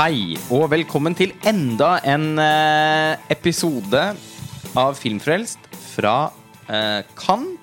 Hei, 0.00 0.32
og 0.48 0.70
velkommen 0.72 1.12
til 1.12 1.34
enda 1.44 1.98
en 2.08 2.38
eh, 2.40 3.20
episode 3.28 4.00
av 4.80 4.94
Filmfrelst 4.96 5.66
fra 5.90 6.14
eh, 6.72 7.02
Cannes. 7.18 7.58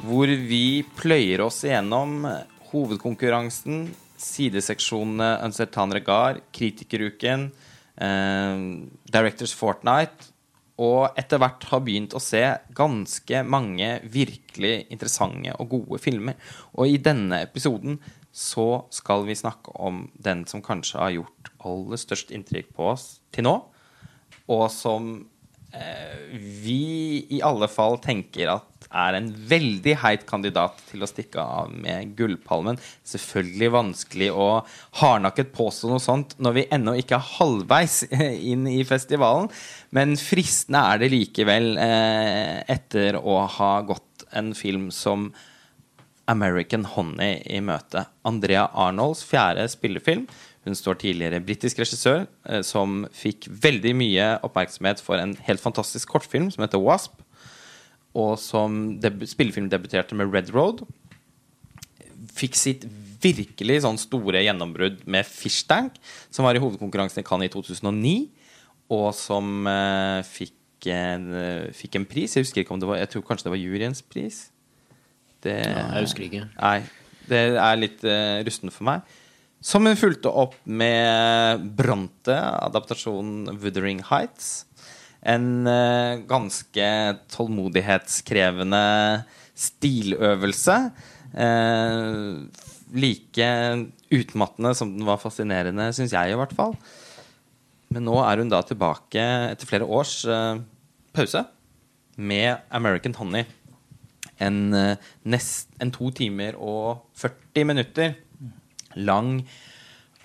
Hvor 0.00 0.32
vi 0.48 0.80
pløyer 0.96 1.42
oss 1.44 1.58
igjennom 1.66 2.22
hovedkonkurransen, 2.70 3.82
sideseksjonene 4.16 5.28
Uncertain 5.44 5.92
Regard, 5.92 6.40
Kritikeruken, 6.56 7.50
eh, 8.00 8.64
Directors 9.12 9.52
Fortnight, 9.52 10.30
og 10.80 11.20
etter 11.20 11.42
hvert 11.42 11.68
har 11.68 11.84
begynt 11.84 12.16
å 12.16 12.22
se 12.22 12.46
ganske 12.80 13.44
mange 13.44 13.98
virkelig 14.08 14.86
interessante 14.88 15.52
og 15.60 15.76
gode 15.76 16.00
filmer. 16.00 16.40
Og 16.80 16.94
i 16.94 16.96
denne 16.96 17.42
episoden 17.44 18.00
så 18.32 18.86
skal 18.94 19.28
vi 19.28 19.36
snakke 19.36 19.76
om 19.76 20.06
den 20.16 20.46
som 20.48 20.64
kanskje 20.64 21.00
har 21.02 21.16
gjort 21.18 21.47
aller 21.66 22.00
størst 22.00 22.32
inntrykk 22.34 22.70
på 22.76 22.92
oss 22.92 23.08
til 23.34 23.48
nå, 23.48 23.56
og 24.48 24.64
som 24.72 25.10
eh, 25.74 26.32
vi 26.62 27.26
i 27.36 27.42
alle 27.44 27.68
fall 27.70 27.98
tenker 28.04 28.54
at 28.54 28.88
er 28.88 29.18
en 29.18 29.28
veldig 29.50 29.94
heit 30.00 30.24
kandidat 30.28 30.78
til 30.88 31.02
å 31.04 31.08
stikke 31.08 31.42
av 31.42 31.72
med 31.72 32.14
Gullpalmen. 32.16 32.78
Selvfølgelig 33.04 33.72
vanskelig 33.74 34.30
å 34.32 34.48
hardnakket 35.00 35.52
påstå 35.56 35.90
noe 35.92 36.02
sånt 36.02 36.34
når 36.40 36.56
vi 36.56 36.66
ennå 36.74 36.96
ikke 37.00 37.18
er 37.18 37.30
halvveis 37.36 38.00
inn 38.52 38.66
i 38.70 38.80
festivalen, 38.88 39.50
men 39.96 40.16
fristende 40.20 40.86
er 40.92 41.02
det 41.02 41.12
likevel 41.12 41.74
eh, 41.82 42.64
etter 42.70 43.20
å 43.20 43.42
ha 43.58 43.72
gått 43.88 44.28
en 44.36 44.52
film 44.56 44.90
som 44.94 45.30
American 46.28 46.84
Honey 46.84 47.40
i 47.48 47.60
møte. 47.64 48.04
Andrea 48.28 48.66
Arnolds 48.76 49.22
fjerde 49.24 49.64
spillefilm. 49.72 50.26
Hun 50.68 50.76
står 50.76 50.98
tidligere 51.00 51.40
britisk 51.40 51.80
regissør 51.80 52.26
eh, 52.44 52.60
som 52.66 53.06
fikk 53.16 53.48
veldig 53.48 53.94
mye 53.96 54.26
oppmerksomhet 54.44 55.00
for 55.00 55.20
en 55.20 55.32
helt 55.46 55.62
fantastisk 55.62 56.10
kortfilm 56.12 56.50
som 56.52 56.64
heter 56.64 56.82
Wasp, 56.82 57.22
og 58.18 58.34
som 58.40 58.98
spillefilmdebuterte 58.98 59.32
spillefilm 59.32 59.70
debuterte 59.72 60.18
med 60.18 60.34
Red 60.34 60.52
Road. 60.52 60.82
Fikk 62.36 62.58
sitt 62.58 62.84
virkelig 63.22 63.80
sånn 63.82 63.98
store 63.98 64.42
gjennombrudd 64.44 65.00
med 65.10 65.26
Fish 65.26 65.64
Tank, 65.70 65.96
som 66.30 66.44
var 66.46 66.54
i 66.58 66.62
hovedkonkurransen 66.62 67.22
i 67.22 67.26
Cannes 67.26 67.48
i 67.48 67.54
2009, 67.54 68.14
og 68.92 69.08
som 69.16 69.66
eh, 69.70 70.20
fikk, 70.28 70.90
en, 70.92 71.26
fikk 71.76 71.98
en 71.98 72.08
pris. 72.08 72.36
Jeg 72.36 72.44
husker 72.44 72.62
ikke 72.62 72.76
om 72.76 72.82
det 72.82 72.88
var 72.90 73.00
Jeg 73.00 73.14
tror 73.14 73.24
kanskje 73.26 73.48
det 73.48 73.56
var 73.56 73.64
juryens 73.64 74.04
pris. 74.04 74.44
Det, 75.42 75.56
Ja, 75.64 75.88
jeg 75.96 76.10
husker 76.10 76.28
ikke. 76.28 76.44
Nei, 76.58 76.82
det 77.30 77.42
er 77.56 77.80
litt 77.80 78.04
uh, 78.06 78.40
rustent 78.46 78.74
for 78.74 78.88
meg. 78.88 79.17
Som 79.58 79.88
hun 79.88 79.98
fulgte 79.98 80.30
opp 80.30 80.54
med 80.70 81.64
Bronte, 81.74 82.36
adaptasjonen 82.62 83.58
'Wuthering 83.58 84.04
Heights'. 84.06 84.64
En 85.26 85.66
uh, 85.66 86.22
ganske 86.30 86.86
tålmodighetskrevende 87.34 88.84
stiløvelse. 89.58 90.76
Uh, 91.34 92.46
like 92.94 93.48
utmattende 94.14 94.72
som 94.78 94.94
den 94.94 95.04
var 95.08 95.18
fascinerende, 95.18 95.90
syns 95.92 96.14
jeg 96.14 96.32
i 96.32 96.38
hvert 96.38 96.54
fall. 96.54 96.78
Men 97.90 98.06
nå 98.06 98.14
er 98.22 98.38
hun 98.38 98.52
da 98.52 98.62
tilbake 98.62 99.24
etter 99.50 99.66
flere 99.66 99.90
års 99.90 100.22
uh, 100.22 100.62
pause 101.12 101.42
med 102.14 102.62
American 102.70 103.16
Honey 103.18 103.44
en, 104.38 104.70
nest, 105.26 105.66
en 105.82 105.90
to 105.90 106.12
timer 106.14 106.54
og 106.62 107.08
40 107.18 107.66
minutter 107.66 108.14
lang 108.98 109.42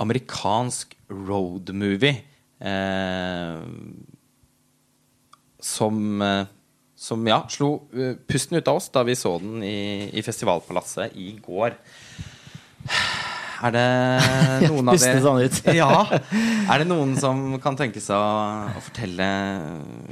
amerikansk 0.02 0.96
roadmovie. 1.10 2.18
Eh, 2.64 3.60
som, 5.64 6.22
eh, 6.22 6.46
som 6.96 7.28
ja, 7.28 7.44
slo 7.50 7.88
eh, 7.96 8.16
pusten 8.28 8.58
ut 8.58 8.68
av 8.68 8.80
oss 8.80 8.90
da 8.92 9.04
vi 9.08 9.16
så 9.16 9.38
den 9.40 9.64
i, 9.64 10.10
i 10.12 10.24
Festivalpalasset 10.24 11.16
i 11.20 11.34
går. 11.44 11.78
Er 13.64 13.76
det 13.76 13.88
noen 14.68 14.92
av 14.92 15.00
dere 15.00 15.24
sånn 15.24 15.76
ja. 15.76 15.92
Er 16.68 16.84
det 16.84 16.90
noen 16.90 17.16
som 17.20 17.46
kan 17.64 17.80
tenke 17.80 18.04
seg 18.04 18.20
å, 18.20 18.72
å 18.76 18.84
fortelle 18.90 19.28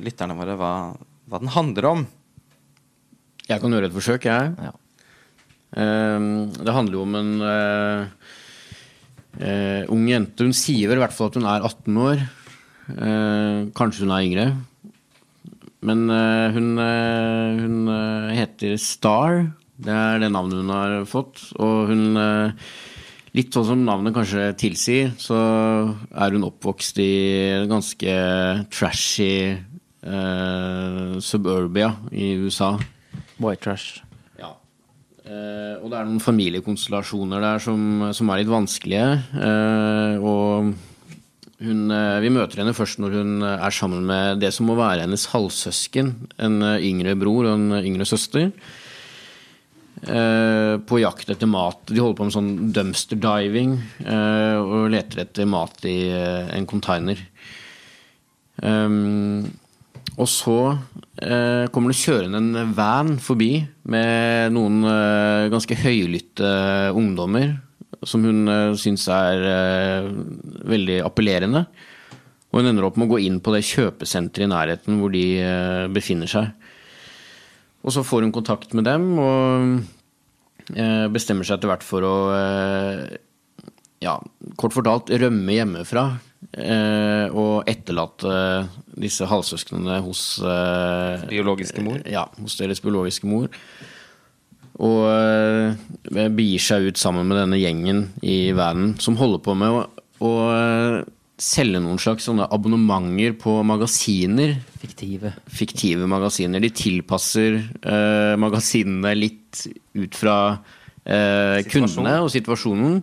lytterne 0.03 0.38
våre 0.39 0.55
hva, 0.59 0.73
hva 1.28 1.41
den 1.43 1.51
handler 1.55 1.89
om? 1.91 2.05
Jeg 3.49 3.59
kan 3.59 3.73
gjøre 3.73 3.89
et 3.89 3.95
forsøk, 3.95 4.28
jeg. 4.29 4.53
Ja. 4.63 4.72
Um, 5.72 6.51
det 6.51 6.75
handler 6.75 6.97
jo 6.97 7.03
om 7.05 7.16
en 7.16 7.31
eh, 7.47 8.31
eh, 9.40 9.88
ung 9.92 10.08
jente. 10.09 10.44
Hun 10.44 10.56
sier 10.56 10.92
vel 10.92 11.00
i 11.00 11.03
hvert 11.06 11.16
fall 11.16 11.31
at 11.31 11.40
hun 11.40 11.47
er 11.47 11.66
18 11.68 12.02
år. 12.03 12.28
Eh, 12.92 13.58
kanskje 13.78 14.06
hun 14.06 14.14
er 14.16 14.28
yngre. 14.28 14.46
Men 15.81 16.06
eh, 16.14 16.53
hun, 16.53 16.69
eh, 16.78 17.62
hun 17.64 17.90
eh, 17.90 18.36
heter 18.38 18.78
Star. 18.78 19.47
Det 19.81 19.94
er 19.94 20.22
det 20.22 20.31
navnet 20.34 20.62
hun 20.62 20.74
har 20.74 20.97
fått. 21.09 21.46
Og 21.59 21.91
hun 21.94 22.08
eh, 22.18 22.72
Litt 23.31 23.56
sånn 23.56 23.64
som 23.64 23.84
navnet 23.88 24.12
kanskje 24.12 24.50
tilsier, 24.59 25.14
så 25.16 25.38
er 25.40 26.36
hun 26.36 26.44
oppvokst 26.50 26.97
i 27.00 27.14
ganske 27.72 28.16
trashy 28.75 29.56
suburbia 31.24 31.94
i 32.12 32.34
USA. 32.44 32.74
White 33.40 33.64
trash. 33.64 34.10
Eh, 35.31 35.75
og 35.80 35.92
det 35.92 35.97
er 35.97 36.08
noen 36.08 36.24
familiekonstellasjoner 36.24 37.44
der 37.44 37.62
som, 37.64 38.08
som 38.16 38.31
er 38.31 38.42
litt 38.42 38.52
vanskelige. 38.52 39.08
Eh, 39.38 40.16
og 40.19 40.72
hun, 41.62 41.81
eh, 41.96 42.19
vi 42.24 42.34
møter 42.34 42.62
henne 42.62 42.75
først 42.75 43.00
når 43.02 43.18
hun 43.19 43.47
er 43.47 43.75
sammen 43.75 44.06
med 44.09 44.41
det 44.44 44.52
som 44.56 44.68
må 44.68 44.78
være 44.80 45.06
hennes 45.06 45.30
halvsøsken. 45.31 46.14
En 46.41 46.59
yngre 46.78 47.16
bror 47.20 47.47
og 47.47 47.58
en 47.58 47.81
yngre 47.81 48.08
søster. 48.09 48.52
På 50.02 50.97
jakt 50.97 51.30
etter 51.30 51.46
mat. 51.46 51.84
De 51.86 52.00
holder 52.02 52.16
på 52.18 52.25
med 52.25 52.34
sånn 52.34 52.72
dumpster 52.74 53.20
diving 53.22 53.75
og 54.02 54.88
leter 54.90 55.22
etter 55.28 55.46
mat 55.46 55.86
i 55.86 56.09
en 56.09 56.66
container. 56.66 57.22
Um, 58.66 59.46
og 60.19 60.27
så 60.27 60.57
eh, 61.23 61.67
kommer 61.72 61.94
det 61.94 62.01
kjørende 62.01 62.41
en 62.41 62.73
van 62.75 63.13
forbi 63.22 63.53
med 63.91 64.51
noen 64.55 64.81
eh, 64.83 65.49
ganske 65.53 65.77
høylytte 65.85 66.49
ungdommer 66.97 67.53
som 68.07 68.25
hun 68.25 68.49
eh, 68.49 68.73
syns 68.79 69.07
er 69.13 69.45
eh, 69.47 70.09
veldig 70.73 70.99
appellerende. 71.05 71.63
Og 72.51 72.59
hun 72.59 72.72
ender 72.73 72.88
opp 72.88 72.97
med 72.99 73.07
å 73.07 73.13
gå 73.13 73.22
inn 73.23 73.39
på 73.44 73.53
det 73.55 73.63
kjøpesenteret 73.69 74.47
i 74.47 74.51
nærheten 74.51 74.99
hvor 74.99 75.13
de 75.13 75.25
eh, 75.39 75.88
befinner 75.94 76.29
seg. 76.29 76.51
Og 77.81 77.95
så 77.95 78.03
får 78.05 78.25
hun 78.25 78.33
kontakt 78.35 78.75
med 78.78 78.85
dem 78.89 79.07
og 79.16 80.75
eh, 80.75 81.07
bestemmer 81.13 81.47
seg 81.47 81.57
etter 81.57 81.72
hvert 81.72 81.85
for 81.88 82.05
å 82.05 82.16
eh, 82.35 83.05
ja, 84.03 84.17
kort 84.59 84.75
fortalt 84.75 85.13
rømme 85.13 85.55
hjemmefra 85.55 86.09
og 86.52 87.69
etterlate 87.69 88.31
disse 89.00 89.28
halvsøsknene 89.29 90.02
hos 90.06 90.24
eh, 90.44 91.24
Biologiske 91.29 91.84
mor? 91.85 92.02
Ja, 92.09 92.25
hos 92.41 92.57
deres 92.59 92.81
biologiske 92.84 93.29
mor. 93.29 93.47
Og 94.81 95.02
eh, 95.12 96.28
begir 96.34 96.62
seg 96.63 96.90
ut 96.90 97.02
sammen 97.02 97.28
med 97.29 97.40
denne 97.41 97.59
gjengen 97.62 98.06
i 98.25 98.52
verden 98.57 98.96
som 99.02 99.19
holder 99.19 99.44
på 99.46 99.56
med 99.57 99.78
å, 99.78 99.81
å 100.25 100.31
eh, 100.56 101.00
selge 101.41 101.81
noen 101.81 102.00
slags 102.02 102.28
sånne 102.29 102.47
abonnementer 102.53 103.34
på 103.41 103.58
magasiner 103.66 104.55
Fiktive. 104.82 105.34
fiktive 105.49 106.08
magasiner. 106.09 106.61
De 106.64 106.72
tilpasser 106.73 107.59
eh, 107.61 108.34
magasinene 108.41 109.14
litt 109.17 109.66
ut 109.97 110.17
fra 110.17 110.38
eh, 111.05 111.61
kundene 111.70 112.20
og 112.23 112.32
situasjonen. 112.34 113.02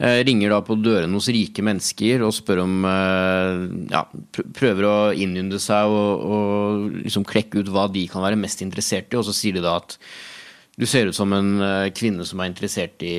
Eh, 0.00 0.22
ringer 0.24 0.50
da 0.50 0.58
på 0.64 0.74
dørene 0.80 1.14
hos 1.14 1.28
rike 1.30 1.62
mennesker 1.62 2.24
og 2.24 2.32
spør 2.34 2.62
om 2.64 2.86
eh, 2.88 3.64
Ja, 3.92 4.06
prøver 4.56 4.88
å 4.88 4.94
innynde 5.12 5.60
seg 5.62 5.92
og, 5.92 6.24
og 6.26 6.86
liksom 7.04 7.26
klekke 7.28 7.60
ut 7.60 7.70
hva 7.70 7.84
de 7.92 8.06
kan 8.10 8.24
være 8.24 8.40
mest 8.40 8.64
interessert 8.64 9.12
i, 9.12 9.18
og 9.20 9.26
så 9.28 9.36
sier 9.36 9.58
de 9.58 9.62
da 9.62 9.76
at 9.82 9.98
du 10.80 10.86
ser 10.88 11.06
ut 11.06 11.14
som 11.14 11.30
en 11.36 11.52
eh, 11.60 11.90
kvinne 11.94 12.24
som 12.26 12.40
er 12.40 12.50
interessert 12.50 13.04
i 13.04 13.14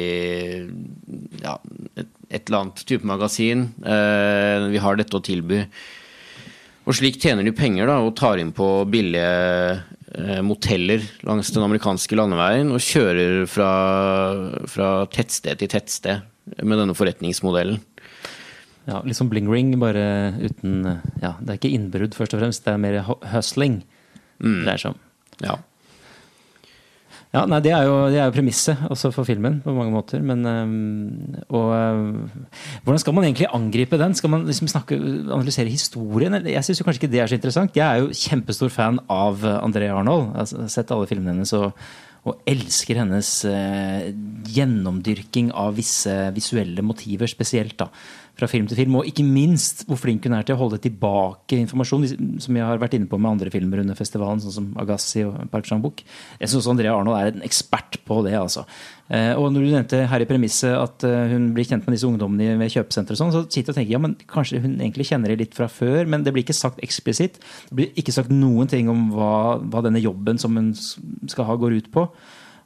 ja, 1.44 1.56
et, 1.94 2.10
et 2.34 2.42
eller 2.42 2.60
annet 2.64 2.84
type 2.90 3.08
magasin. 3.08 3.68
Vi 4.74 4.82
har 4.82 4.98
dette 4.98 5.20
å 5.20 5.24
tilby. 5.24 5.62
Og 6.90 6.98
slik 6.98 7.22
tjener 7.22 7.46
de 7.46 7.54
penger 7.56 7.88
da, 7.88 8.02
og 8.02 8.16
tar 8.18 8.42
inn 8.42 8.52
på 8.56 8.68
billige 8.90 10.42
moteller 10.46 11.06
langs 11.26 11.54
den 11.54 11.64
amerikanske 11.66 12.18
landeveien 12.18 12.74
og 12.74 12.84
kjører 12.84 13.48
fra, 13.50 13.72
fra 14.70 14.92
tettsted 15.14 15.62
til 15.62 15.72
tettsted 15.72 16.33
med 16.62 16.80
denne 16.80 16.96
forretningsmodellen. 16.98 17.82
Ja, 18.84 19.00
litt 19.08 19.16
som 19.16 19.30
Bling 19.32 19.48
Ring, 19.48 19.78
bare 19.80 20.34
uten 20.42 20.82
Ja, 21.22 21.38
det 21.40 21.54
er 21.54 21.60
ikke 21.60 21.72
innbrudd, 21.72 22.16
først 22.18 22.36
og 22.36 22.42
fremst. 22.44 22.66
Det 22.66 22.74
er 22.74 22.82
mer 22.84 23.00
hustling 23.32 23.78
hustling. 24.44 24.66
Det 24.66 24.74
er 24.74 24.82
sånn. 24.82 25.00
Ja. 25.44 25.60
Ja, 27.34 27.48
nei, 27.50 27.60
Det 27.66 27.72
er 27.74 27.88
jo, 27.88 27.94
det 28.14 28.20
er 28.22 28.28
jo 28.28 28.36
premisset 28.36 28.78
også 28.94 29.10
for 29.12 29.26
filmen 29.26 29.56
på 29.64 29.74
mange 29.74 29.92
måter. 29.92 30.22
Men, 30.22 30.46
øhm, 30.46 31.36
og 31.50 31.72
øh, 31.74 32.30
Hvordan 32.84 33.00
skal 33.00 33.14
man 33.14 33.24
egentlig 33.24 33.48
angripe 33.52 33.98
den? 33.98 34.14
Skal 34.14 34.30
man 34.30 34.46
liksom 34.46 34.68
snakke, 34.68 34.96
analysere 34.96 35.66
historien? 35.66 36.34
Jeg 36.46 36.64
syns 36.64 36.84
kanskje 36.84 37.02
ikke 37.02 37.12
det 37.12 37.22
er 37.22 37.28
så 37.28 37.36
interessant. 37.36 37.76
Jeg 37.76 37.88
er 37.88 38.04
jo 38.04 38.14
kjempestor 38.14 38.70
fan 38.70 39.00
av 39.10 39.42
André 39.42 39.90
Arnold. 39.90 40.36
Jeg 40.36 40.62
har 40.62 40.70
sett 40.70 40.92
alle 40.92 41.08
filmene 41.08 41.34
hennes 41.34 41.54
og, 41.54 41.72
og 42.24 42.40
elsker 42.48 43.02
hennes 43.02 43.30
øh, 43.50 44.12
gjennomdyrking 44.48 45.52
av 45.60 45.76
visse 45.76 46.14
visuelle 46.36 46.86
motiver 46.86 47.28
spesielt. 47.28 47.78
da 47.78 47.90
fra 48.34 48.48
film 48.50 48.66
til 48.66 48.80
film, 48.80 48.96
og 48.98 49.08
ikke 49.10 49.26
minst 49.26 49.84
hvor 49.86 50.00
flink 50.02 50.26
hun 50.26 50.34
er 50.34 50.46
til 50.48 50.56
å 50.56 50.62
holde 50.64 50.80
tilbake 50.82 51.60
informasjon, 51.62 52.08
som 52.42 52.58
jeg 52.58 52.66
har 52.66 52.82
vært 52.82 52.96
inne 52.98 53.10
på 53.10 53.20
med 53.22 53.36
andre 53.36 53.54
filmer 53.54 53.84
under 53.84 53.98
festivalen, 53.98 54.42
sånn 54.42 54.56
som 54.56 54.72
Agassi 54.82 55.22
og 55.28 55.38
Park 55.54 55.70
Chan-wook. 55.70 56.02
Jeg 56.42 56.50
syns 56.50 56.70
Andrea 56.72 56.96
Arnold 56.98 57.20
er 57.20 57.30
en 57.36 57.46
ekspert 57.46 58.00
på 58.08 58.20
det. 58.26 58.34
altså. 58.40 58.66
Eh, 59.14 59.34
og 59.38 59.52
når 59.54 59.60
du 59.62 59.70
nevnte 59.76 60.02
her 60.10 60.26
i 60.26 60.30
premisset 60.30 60.74
at 60.74 61.06
eh, 61.06 61.34
hun 61.36 61.52
blir 61.54 61.68
kjent 61.70 61.86
med 61.86 61.94
disse 61.98 62.10
ungdommene 62.10 62.58
ved 62.58 62.74
kjøpesenter, 62.74 63.20
sånn, 63.20 63.34
så 63.36 63.46
sitter 63.46 63.70
jeg 63.70 63.76
og 63.76 63.80
tenker 63.82 63.98
ja, 63.98 64.02
men 64.02 64.18
kanskje 64.30 64.64
hun 64.64 64.80
egentlig 64.80 65.12
kjenner 65.12 65.34
det 65.34 65.42
litt 65.44 65.58
fra 65.58 65.70
før, 65.70 66.10
men 66.10 66.26
det 66.26 66.34
blir 66.34 66.48
ikke 66.48 66.58
sagt 66.58 66.82
eksplisitt. 66.86 67.38
Det 67.70 67.78
blir 67.78 68.00
ikke 68.00 68.16
sagt 68.16 68.34
noen 68.34 68.72
ting 68.72 68.90
om 68.90 69.12
hva, 69.14 69.60
hva 69.62 69.86
denne 69.86 70.02
jobben 70.02 70.42
som 70.42 70.58
hun 70.58 70.74
skal 70.74 71.52
ha, 71.52 71.60
går 71.60 71.78
ut 71.84 71.94
på. 71.94 72.10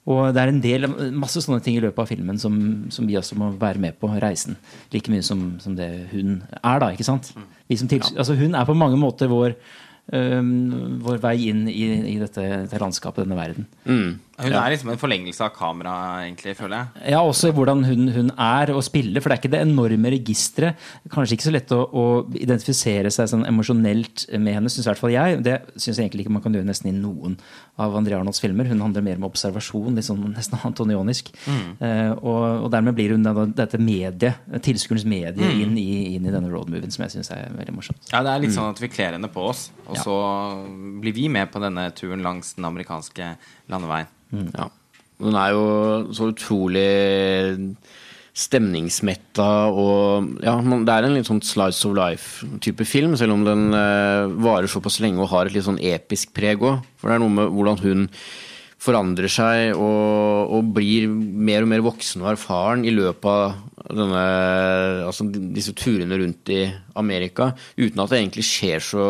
Og 0.07 0.29
det 0.31 0.39
er 0.39 0.51
en 0.51 0.61
del, 0.63 0.87
masse 1.19 1.41
sånne 1.43 1.59
ting 1.63 1.75
i 1.75 1.81
løpet 1.83 1.99
av 1.99 2.07
filmen 2.07 2.37
som, 2.39 2.55
som 2.93 3.07
vi 3.09 3.17
også 3.19 3.35
må 3.39 3.51
være 3.59 3.81
med 3.83 3.97
på 3.99 4.09
reisen. 4.23 4.55
Like 4.93 5.11
mye 5.11 5.25
som, 5.25 5.57
som 5.63 5.75
det 5.75 5.89
hun 6.13 6.37
er, 6.61 6.79
da. 6.83 6.93
ikke 6.93 7.07
sant? 7.07 7.33
Mm. 7.35 7.49
Til, 7.67 7.99
altså 8.15 8.37
hun 8.39 8.55
er 8.55 8.67
på 8.67 8.77
mange 8.77 8.99
måter 8.99 9.27
vår, 9.27 9.57
øh, 10.15 10.53
vår 11.03 11.19
vei 11.25 11.35
inn 11.49 11.65
i, 11.67 11.83
i 12.13 12.15
dette, 12.21 12.39
dette, 12.39 12.79
landskapet, 12.79 13.25
denne 13.25 13.39
verden. 13.39 13.67
Mm. 13.83 14.15
Hun 14.37 14.53
er 14.53 14.69
liksom 14.69 14.91
en 14.93 14.99
forlengelse 15.01 15.41
av 15.41 15.53
kameraet, 15.55 16.27
egentlig, 16.27 16.53
føler 16.59 16.77
jeg. 16.77 17.05
Ja, 17.15 17.23
også 17.25 17.49
hvordan 17.57 17.79
hun, 17.87 18.03
hun 18.13 18.27
er 18.37 18.69
og 18.69 18.83
spiller, 18.85 19.21
For 19.21 19.31
det 19.31 19.37
er 19.37 19.41
ikke 19.41 19.53
det 19.55 19.61
enorme 19.65 20.11
registeret. 20.13 20.83
Kanskje 21.09 21.37
ikke 21.37 21.47
så 21.47 21.53
lett 21.55 21.73
å, 21.73 21.79
å 21.89 22.03
identifisere 22.37 23.09
seg 23.13 23.31
sånn 23.31 23.47
emosjonelt 23.49 24.27
med 24.37 24.59
henne, 24.59 24.69
syns 24.69 24.85
i 24.85 24.91
hvert 24.91 25.01
fall 25.01 25.15
jeg. 25.15 25.39
Det 25.41 25.57
syns 25.73 25.89
jeg 25.95 26.05
egentlig 26.05 26.27
ikke 26.27 26.35
man 26.35 26.45
kan 26.45 26.53
gjøre 26.53 26.69
nesten 26.69 26.91
i 26.91 26.93
noen 26.93 27.39
av 27.81 27.97
André 27.97 28.13
Arnolds 28.19 28.43
filmer. 28.43 28.69
Hun 28.69 28.85
handler 28.85 29.07
mer 29.09 29.17
om 29.17 29.25
observasjon, 29.31 29.97
sånn 30.05 30.23
nesten 30.35 30.61
antonionisk. 30.69 31.33
Mm. 31.47 31.67
Eh, 31.81 32.13
og, 32.21 32.45
og, 32.67 32.69
dermed 32.77 32.97
blir 32.97 33.17
hun 33.17 33.25
da, 33.25 33.33
dette 33.57 33.81
mediet, 33.81 34.37
tilskuerens 34.69 35.09
medie, 35.09 35.33
mm. 35.33 35.65
inn, 35.65 35.77
i, 35.81 35.89
inn, 36.13 36.29
i, 36.29 36.33
denne 36.33 36.53
roadmovien, 36.53 36.93
som 36.93 37.07
jeg 37.07 37.17
syns 37.17 37.33
er 37.33 37.49
veldig 37.57 37.73
morsomt. 37.79 38.05
Ja, 38.13 38.21
det 38.21 38.35
er 38.35 38.45
litt 38.45 38.53
sånn 38.53 38.69
at 38.69 38.85
vi 38.85 38.93
kler 38.93 39.17
henne 39.17 39.33
på 39.33 39.49
oss, 39.49 39.71
og 39.87 39.97
ja. 39.97 40.05
så 40.05 40.17
blir 41.01 41.17
vi 41.17 41.25
med 41.33 41.49
på 41.49 41.61
denne 41.63 41.89
turen 41.97 42.21
langs 42.25 42.53
den 42.57 42.69
amerikanske 42.69 43.33
landeveien. 43.71 44.11
Mm. 44.31 44.49
Ja. 44.55 44.67
Den 45.23 45.37
er 45.39 45.53
jo 45.55 45.63
så 46.13 46.29
utrolig 46.31 46.89
stemningsmetta 48.37 49.47
og 49.73 50.27
Ja, 50.45 50.59
det 50.61 50.93
er 50.93 51.07
en 51.07 51.15
litt 51.17 51.29
sånn 51.29 51.41
slice 51.45 51.87
of 51.89 51.95
life-type 51.97 52.85
film, 52.85 53.15
selv 53.17 53.33
om 53.33 53.45
den 53.47 53.71
uh, 53.73 54.29
varer 54.45 54.69
såpass 54.69 54.99
lenge 55.01 55.23
og 55.23 55.31
har 55.33 55.47
et 55.47 55.57
litt 55.57 55.65
sånn 55.65 55.81
episk 55.81 56.35
preg 56.37 56.61
òg. 56.61 56.83
For 56.99 57.09
det 57.09 57.17
er 57.17 57.23
noe 57.23 57.33
med 57.33 57.55
hvordan 57.55 57.81
hun 57.81 58.05
forandrer 58.77 59.31
seg 59.31 59.71
og, 59.73 60.53
og, 60.53 60.69
blir 60.75 61.07
mer 61.09 61.65
og 61.65 61.71
mer 61.71 61.81
voksen 61.85 62.21
og 62.21 62.35
erfaren 62.35 62.85
i 62.85 62.93
løpet 62.93 63.25
av 63.25 63.97
denne, 63.97 64.23
altså 65.07 65.25
disse 65.33 65.73
turene 65.77 66.19
rundt 66.21 66.51
i 66.53 66.67
Amerika, 66.99 67.51
uten 67.79 68.03
at 68.03 68.13
det 68.13 68.21
egentlig 68.21 68.45
skjer 68.45 68.83
så 68.83 69.07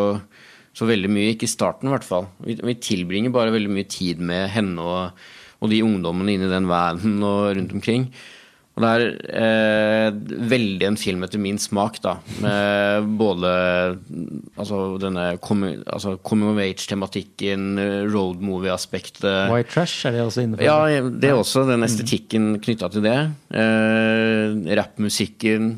så 0.77 0.88
veldig 0.89 1.12
mye. 1.12 1.33
Ikke 1.33 1.47
i 1.47 1.51
starten, 1.51 1.89
i 1.89 1.95
hvert 1.95 2.07
fall. 2.07 2.29
Vi, 2.45 2.57
vi, 2.62 2.77
tilbringer 2.83 3.33
bare 3.33 3.53
veldig 3.56 3.74
mye 3.74 3.89
tid 3.89 4.21
med 4.24 4.50
henne 4.53 4.83
og, 4.83 5.27
og 5.62 5.71
de 5.74 5.83
ungdommene 5.85 6.38
inni 6.38 6.50
den 6.51 6.69
vanen 6.69 7.21
og 7.31 7.53
rundt 7.57 7.77
omkring. 7.77 8.12
Og 8.77 8.83
det 8.83 8.89
er 8.94 9.06
eh, 9.41 10.18
veldig 10.51 10.85
en 10.85 11.00
film 11.01 11.24
etter 11.25 11.41
min 11.41 11.57
smak, 11.57 11.95
da. 12.03 12.12
Med 12.44 13.07
både 13.18 13.53
altså 14.53 14.81
denne 15.01 15.31
coming, 15.41 15.79
altså 15.89 16.13
coming 16.21 16.51
of 16.51 16.62
age-tematikken, 16.62 17.71
road 18.13 18.44
movie-aspektet 18.45 19.50
White 19.50 19.74
trash 19.74 20.06
er 20.06 20.13
det 20.13 20.21
også 20.27 20.45
inne 20.45 20.59
på? 20.59 20.68
Ja, 20.68 20.77
det 21.09 21.31
er 21.31 21.41
også. 21.41 21.65
Den 21.65 21.88
estetikken 21.89 22.59
knytta 22.62 22.91
til 22.94 23.07
det. 23.07 23.18
Eh, 23.50 24.62
Rappmusikken 24.77 25.74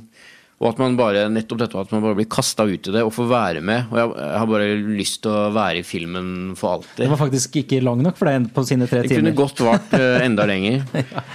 og 0.59 0.73
at 0.73 0.79
man 0.81 0.97
bare 0.99 1.23
nettopp 1.31 1.61
dette 1.61 1.79
at 1.79 1.91
man 1.95 2.03
bare 2.03 2.17
blir 2.19 2.27
kasta 2.31 2.65
ut 2.67 2.89
i 2.91 2.93
det 2.93 3.03
og 3.05 3.13
får 3.15 3.29
være 3.31 3.63
med. 3.63 3.87
Og 3.93 4.01
jeg, 4.01 4.11
jeg, 4.19 4.35
har 4.41 4.49
bare 4.51 4.67
lyst 4.99 5.21
til 5.23 5.31
å 5.31 5.45
være 5.55 5.79
i 5.79 5.85
filmen 5.87 6.29
for 6.59 6.75
alltid. 6.75 6.99
Det 6.99 7.09
var 7.13 7.21
faktisk 7.21 7.59
ikke 7.61 7.79
lang 7.85 8.03
nok 8.03 8.19
for 8.19 8.27
deg 8.27 8.49
på 8.55 8.65
sine 8.67 8.89
tre 8.89 9.05
timer? 9.05 9.13
Det 9.13 9.21
kunne 9.21 9.37
godt 9.39 9.63
vart 9.63 9.95
uh, 9.95 10.19
enda 10.27 10.47
lenger. 10.49 10.83
ja. 10.99 11.25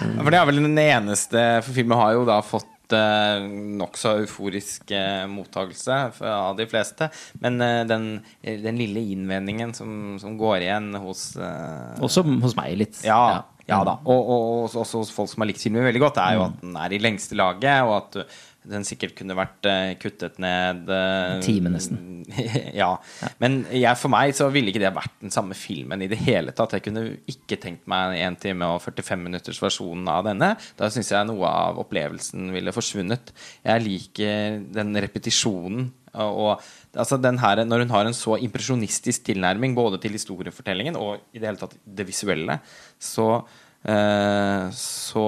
For 0.00 0.32
det 0.32 0.38
er 0.38 0.46
vel 0.48 0.60
den 0.62 0.78
eneste 0.80 1.40
For 1.66 1.74
filmen 1.74 1.98
har 1.98 2.14
jo 2.14 2.24
da 2.24 2.38
fått 2.46 2.94
uh, 2.94 3.44
nokså 3.82 4.14
euforisk 4.22 4.94
uh, 4.96 5.28
mottakelse 5.28 6.00
av 6.32 6.56
de 6.56 6.70
fleste. 6.70 7.12
Men 7.44 7.60
den, 7.60 8.10
den, 8.40 8.80
lille 8.80 9.04
innvendingen 9.12 9.76
som, 9.76 10.16
som, 10.22 10.40
går 10.40 10.64
igjen 10.64 10.94
hos 11.04 11.34
Også 12.00 12.24
hos 12.24 12.56
meg 12.56 12.78
litt. 12.80 13.04
Ja, 13.04 13.20
ja. 13.36 13.40
ja 13.74 13.82
da. 13.84 14.00
Og, 14.06 14.20
og, 14.22 14.38
og, 14.70 14.78
også 14.86 15.04
hos 15.04 15.12
folk 15.12 15.28
som 15.34 15.44
har 15.44 15.52
likt 15.52 15.68
filmen 15.68 15.84
veldig 15.84 16.08
godt, 16.08 16.22
er 16.24 16.38
jo 16.38 16.46
mm. 16.46 16.48
at 16.48 16.64
den 16.64 16.80
er 16.86 16.96
i 16.96 17.02
lengste 17.10 17.36
laget, 17.36 17.84
og 17.84 17.98
at 17.98 18.48
den 18.68 18.84
sikkert 18.84 19.14
kunne 19.16 19.36
vært 19.38 19.64
uh, 19.64 19.92
kuttet 20.00 20.36
ned 20.42 20.90
uh, 20.92 21.38
Time, 21.44 21.72
nesten. 21.72 22.20
ja. 22.80 22.90
Men 23.40 23.62
jeg, 23.72 23.92
for 23.96 24.12
meg 24.12 24.34
så 24.36 24.50
ville 24.52 24.72
ikke 24.72 24.82
det 24.82 24.92
vært 24.96 25.14
den 25.22 25.32
samme 25.32 25.56
filmen 25.56 26.04
i 26.04 26.10
det 26.10 26.18
hele 26.20 26.52
tatt. 26.56 26.76
Jeg 26.76 26.84
kunne 26.84 27.06
ikke 27.30 27.56
tenkt 27.62 27.88
meg 27.90 28.18
en 28.20 28.36
time 28.40 28.68
og 28.74 28.82
45 28.84 29.24
minutters 29.24 29.60
versjon 29.62 30.04
av 30.12 30.28
denne. 30.28 30.52
Da 30.76 30.90
syns 30.92 31.12
jeg 31.14 31.30
noe 31.30 31.48
av 31.48 31.80
opplevelsen 31.80 32.52
ville 32.52 32.74
forsvunnet. 32.76 33.32
Jeg 33.64 33.86
liker 33.86 34.60
den 34.76 34.92
repetisjonen. 35.06 35.88
Og, 36.20 36.60
altså 36.92 37.20
her, 37.22 37.64
Når 37.64 37.84
hun 37.84 37.90
har 37.94 38.06
en 38.06 38.16
så 38.16 38.36
impresjonistisk 38.42 39.24
tilnærming 39.24 39.74
både 39.74 40.00
til 40.02 40.12
historiefortellingen 40.12 40.96
og 40.98 41.20
i 41.32 41.38
det 41.38 41.46
hele 41.46 41.60
tatt 41.60 41.76
det 41.86 42.06
visuelle, 42.08 42.58
så, 42.98 43.28
uh, 43.88 44.64
så 44.74 45.26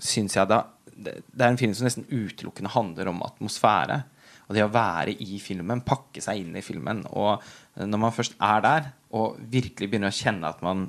syns 0.00 0.36
jeg 0.36 0.48
da 0.48 0.64
det 1.04 1.42
er 1.42 1.50
en 1.50 1.60
film 1.60 1.74
som 1.76 1.86
nesten 1.88 2.08
utelukkende 2.10 2.72
handler 2.72 3.10
om 3.12 3.22
atmosfære. 3.26 4.02
Og 4.48 4.56
det 4.56 4.64
å 4.64 4.72
være 4.72 5.14
i 5.22 5.38
filmen, 5.42 5.84
pakke 5.86 6.22
seg 6.24 6.42
inn 6.42 6.56
i 6.58 6.64
filmen. 6.64 7.04
Og 7.12 7.42
når 7.78 8.02
man 8.02 8.14
først 8.14 8.34
er 8.42 8.64
der, 8.64 8.90
og 9.14 9.38
virkelig 9.52 9.88
begynner 9.90 10.12
å 10.12 10.16
kjenne 10.16 10.50
at 10.50 10.62
man 10.64 10.88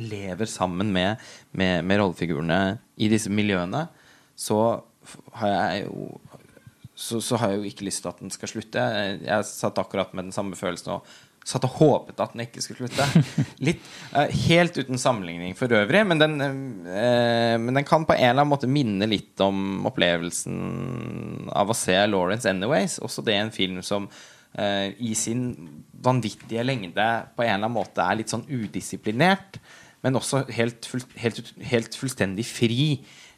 lever 0.00 0.48
sammen 0.48 0.92
med, 0.92 1.20
med, 1.52 1.82
med 1.84 2.00
rollefigurene 2.00 2.60
i 3.02 3.08
disse 3.12 3.32
miljøene, 3.32 3.86
så 4.38 4.58
har 5.38 5.52
jeg 5.52 5.86
jo 5.86 6.06
så, 7.02 7.18
så, 7.24 7.38
har 7.40 7.50
jeg 7.50 7.58
jo 7.58 7.70
ikke 7.70 7.86
lyst 7.88 8.02
til 8.04 8.12
at 8.12 8.20
den 8.20 8.30
skal 8.30 8.50
slutte. 8.50 8.82
Jeg 9.24 9.46
satt 9.48 9.78
akkurat 9.80 10.12
med 10.14 10.28
den 10.28 10.34
samme 10.34 10.54
følelsen 10.58 10.92
og 10.94 11.08
satt 11.44 11.64
og 11.66 11.76
håpet 11.78 12.20
at 12.22 12.34
den 12.34 12.44
ikke 12.44 12.62
skulle 12.62 12.86
slutte. 12.86 13.24
Litt, 13.66 13.82
uh, 14.14 14.26
helt 14.46 14.78
uten 14.78 15.00
sammenligning 15.00 15.56
for 15.58 15.72
øvrig, 15.74 16.04
men 16.08 16.22
den, 16.22 16.38
uh, 16.86 17.56
men 17.60 17.72
den, 17.74 17.86
kan 17.88 18.06
på 18.08 18.16
en 18.16 18.28
eller 18.30 18.42
annen 18.42 18.52
måte 18.52 18.70
minne 18.70 19.08
litt 19.10 19.40
om 19.42 19.86
opplevelsen 19.90 21.50
av 21.52 21.72
å 21.72 21.76
se 21.76 21.96
Lawrence 22.08 22.50
Anyways. 22.50 23.00
Også 23.02 23.24
det 23.26 23.36
er 23.36 23.46
en 23.46 23.54
film 23.54 23.82
som 23.86 24.08
uh, 24.08 24.88
i 24.98 25.14
sin 25.18 25.50
vanvittige 26.02 26.64
lengde 26.66 27.08
på 27.36 27.44
en 27.44 27.56
eller 27.56 27.66
annen 27.66 27.78
måte 27.78 28.04
er 28.04 28.20
litt 28.20 28.32
sånn 28.32 28.46
udisiplinert, 28.50 29.60
men 30.02 30.18
også 30.18 30.44
helt, 30.50 30.86
full, 30.88 31.04
helt, 31.22 31.52
helt 31.70 31.98
fullstendig 31.98 32.46
fri. 32.48 32.86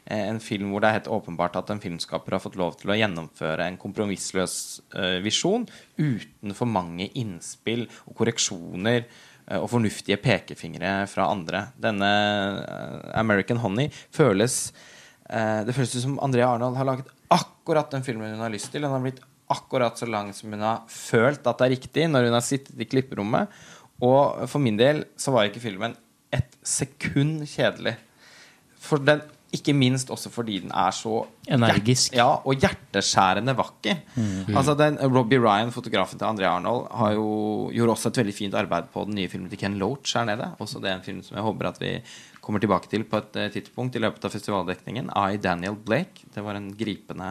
Eh, 0.05 0.27
en 0.29 0.39
film 0.43 0.69
hvor 0.69 0.83
det 0.83 0.89
er 0.89 0.99
helt 0.99 1.11
åpenbart 1.17 1.57
at 1.57 1.71
en 1.73 1.81
filmskaper 1.81 2.35
har 2.35 2.43
fått 2.43 2.57
lov 2.61 2.75
til 2.77 2.93
å 2.93 2.97
gjennomføre 2.99 3.65
en 3.65 3.79
kompromissløs 3.81 4.57
uh, 4.93 5.17
visjon 5.25 5.65
uten 5.97 6.53
for 6.53 6.69
mange 6.69 7.07
innspill 7.17 7.87
og 8.05 8.13
korreksjoner 8.19 9.07
uh, 9.07 9.63
og 9.63 9.69
fornuftige 9.73 10.19
pekefingre 10.21 10.97
fra 11.09 11.29
andre. 11.33 11.63
Denne 11.81 12.11
American 13.17 13.63
Honey 13.63 13.89
føles 14.13 14.69
Det 15.25 15.73
føles 15.73 15.95
som 16.03 16.19
Andrea 16.21 16.51
Arnold 16.53 16.75
har 16.77 16.85
laget 16.85 17.07
akkurat 17.33 17.89
den 17.89 18.03
filmen 18.05 18.35
hun 18.35 18.43
har 18.43 18.51
lyst 18.53 18.69
til. 18.69 18.83
Den 18.85 18.91
har 18.93 19.01
blitt 19.01 19.23
akkurat 19.49 19.97
så 19.97 20.05
lang 20.05 20.29
som 20.37 20.51
hun 20.53 20.61
har 20.61 20.83
følt 20.85 21.47
at 21.49 21.57
det 21.57 21.65
er 21.65 21.73
riktig 21.73 22.03
når 22.11 22.27
hun 22.27 22.37
har 22.37 22.45
sittet 22.45 22.77
i 22.77 22.85
klipperommet. 22.85 23.49
Og 24.05 24.45
for 24.51 24.61
min 24.61 24.77
del 24.77 25.01
så 25.17 25.33
var 25.33 25.49
ikke 25.49 25.63
filmen 25.63 25.97
et 26.29 26.53
sekund 26.61 27.41
kjedelig. 27.49 27.95
For 28.85 29.01
den 29.01 29.23
ikke 29.57 29.75
minst 29.77 30.11
også 30.13 30.31
fordi 30.33 30.59
den 30.65 30.73
er 30.75 30.93
så 30.95 31.23
Energisk. 31.45 32.13
Hjert, 32.15 32.17
ja, 32.17 32.27
og 32.41 32.61
hjerteskjærende 32.63 33.53
vakker. 33.57 33.99
Altså 34.55 34.73
den, 34.79 34.97
Robbie 35.13 35.37
Ryan, 35.41 35.73
fotografen 35.73 36.17
til 36.17 36.25
André 36.25 36.47
Arnold, 36.49 36.87
har 36.89 37.11
jo, 37.13 37.27
gjorde 37.75 37.93
også 37.93 38.09
et 38.09 38.21
veldig 38.23 38.33
fint 38.33 38.57
arbeid 38.57 38.89
på 38.93 39.03
den 39.05 39.19
nye 39.19 39.29
filmen 39.29 39.51
til 39.51 39.61
Ken 39.61 39.77
Loach 39.81 40.15
her 40.17 40.25
nede. 40.25 40.51
Også 40.63 40.81
det 40.81 40.89
er 40.89 40.97
en 40.97 41.05
film 41.05 41.21
som 41.25 41.37
jeg 41.37 41.45
håper 41.45 41.69
at 41.69 41.81
vi 41.83 41.99
kommer 42.45 42.61
tilbake 42.61 42.89
til 42.91 43.05
på 43.09 43.19
et 43.21 43.37
eh, 43.41 43.51
tidspunkt 43.53 43.95
i 43.97 44.01
løpet 44.03 44.25
av 44.27 44.33
festivaldekningen. 44.33 45.09
I. 45.09 45.39
Daniel 45.41 45.77
Blake. 45.81 46.27
Det 46.33 46.43
var 46.45 46.57
en 46.57 46.67
gripende 46.77 47.29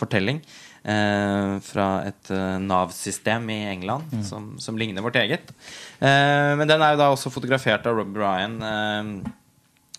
fortelling 0.00 0.40
eh, 0.40 1.56
fra 1.64 1.88
et 2.08 2.30
eh, 2.32 2.58
Nav-system 2.64 3.50
i 3.52 3.58
England 3.74 4.16
som, 4.24 4.54
som 4.62 4.78
ligner 4.80 5.04
vårt 5.04 5.18
eget. 5.20 5.52
Eh, 6.00 6.52
men 6.56 6.68
den 6.68 6.84
er 6.84 6.94
jo 6.94 7.02
da 7.02 7.10
også 7.12 7.32
fotografert 7.34 7.88
av 7.88 8.00
Robbie 8.00 8.22
Ryan. 8.22 8.56
Eh, 8.70 9.34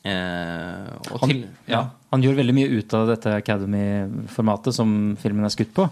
eh, 0.04 0.90
og 1.12 1.20
Han, 1.22 1.30
til, 1.32 1.42
ja. 1.68 1.82
han 2.14 2.24
gjør 2.24 2.38
veldig 2.40 2.56
mye 2.56 2.70
ut 2.80 2.94
av 2.98 3.08
dette 3.10 3.34
Academy-formatet 3.40 4.76
som 4.76 4.92
filmen 5.22 5.46
er 5.48 5.54
skutt 5.54 5.74
på. 5.76 5.88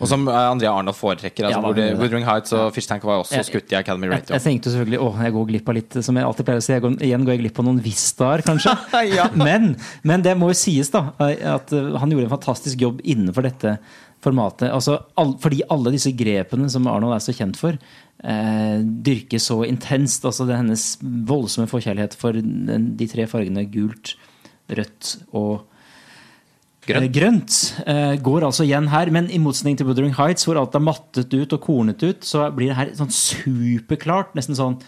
Og 0.00 0.08
som 0.08 0.24
eh, 0.28 0.38
Andrea 0.50 0.72
Arnold 0.72 0.96
foretrekker. 0.98 1.46
Altså, 1.48 1.60
Ja, 1.60 1.72
da, 1.72 2.08
det- 2.08 2.24
Heights 2.26 2.52
og 2.56 2.72
Fish 2.74 2.88
Tank 2.88 3.04
var 3.04 3.20
også 3.22 3.36
Jeg- 3.36 3.44
skutt 3.50 3.72
i 3.72 3.76
Academy 3.76 4.08
Jeg, 4.10 4.26
jeg 4.28 4.40
tenkte 4.42 4.70
selvfølgelig 4.70 5.00
å, 5.00 5.22
jeg 5.22 5.32
går 5.32 5.46
glipp 5.52 5.68
av 5.68 5.74
litt 5.74 5.92
Som 6.04 6.16
jeg 6.16 6.24
alltid 6.24 6.46
pleier 6.46 6.58
å 6.60 6.62
si, 6.62 6.72
jeg 6.72 6.82
går, 6.82 6.96
igjen 7.00 7.24
går 7.24 7.32
jeg 7.36 7.40
glipp 7.44 7.58
av 7.58 7.64
noen 7.64 7.80
Vistaer, 7.84 8.42
kanskje. 8.42 8.76
Ja. 9.16 9.28
men, 9.34 9.76
men 10.02 10.22
det 10.22 10.36
må 10.38 10.48
jo 10.50 10.54
sies, 10.54 10.90
da, 10.90 11.12
at 11.18 11.70
han 11.70 12.10
gjorde 12.10 12.24
en 12.28 12.36
fantastisk 12.38 12.78
jobb 12.80 13.00
innenfor 13.04 13.42
dette 13.42 13.78
formatet. 14.24 14.68
Altså, 14.68 14.98
all, 15.20 15.34
fordi 15.40 15.62
alle 15.72 15.94
disse 15.94 16.12
grepene 16.16 16.68
som 16.72 16.88
Arnold 16.90 17.16
er 17.16 17.24
så 17.24 17.34
kjent 17.36 17.58
for, 17.60 17.78
eh, 18.22 18.76
dyrkes 18.80 19.48
så 19.48 19.62
intenst. 19.68 20.24
Altså 20.28 20.46
det 20.46 20.54
er 20.54 20.62
hennes 20.62 20.86
voldsomme 21.02 21.70
forkjærlighet 21.70 22.16
for 22.20 22.36
den, 22.36 22.94
de 22.96 23.08
tre 23.10 23.26
fargene 23.30 23.66
gult, 23.72 24.16
rødt 24.70 25.16
og 25.32 25.66
Grønt. 26.80 27.04
Eh, 27.04 27.10
Grønt 27.12 27.56
eh, 27.86 28.14
går 28.24 28.46
altså 28.46 28.64
igjen 28.64 28.88
her, 28.88 29.10
men 29.12 29.28
i 29.30 29.38
motsetning 29.42 29.76
til 29.76 29.86
Wuthering 29.86 30.14
Heights, 30.16 30.46
hvor 30.48 30.56
alt 30.56 30.74
er 30.74 30.82
mattet 30.82 31.34
ut 31.34 31.52
og 31.52 31.60
kornet 31.60 32.00
ut, 32.02 32.24
så 32.24 32.48
blir 32.56 32.72
det 32.72 32.78
her 32.78 32.92
sånn 32.96 33.12
superklart. 33.12 34.32
Nesten 34.38 34.56
sånn 34.58 34.78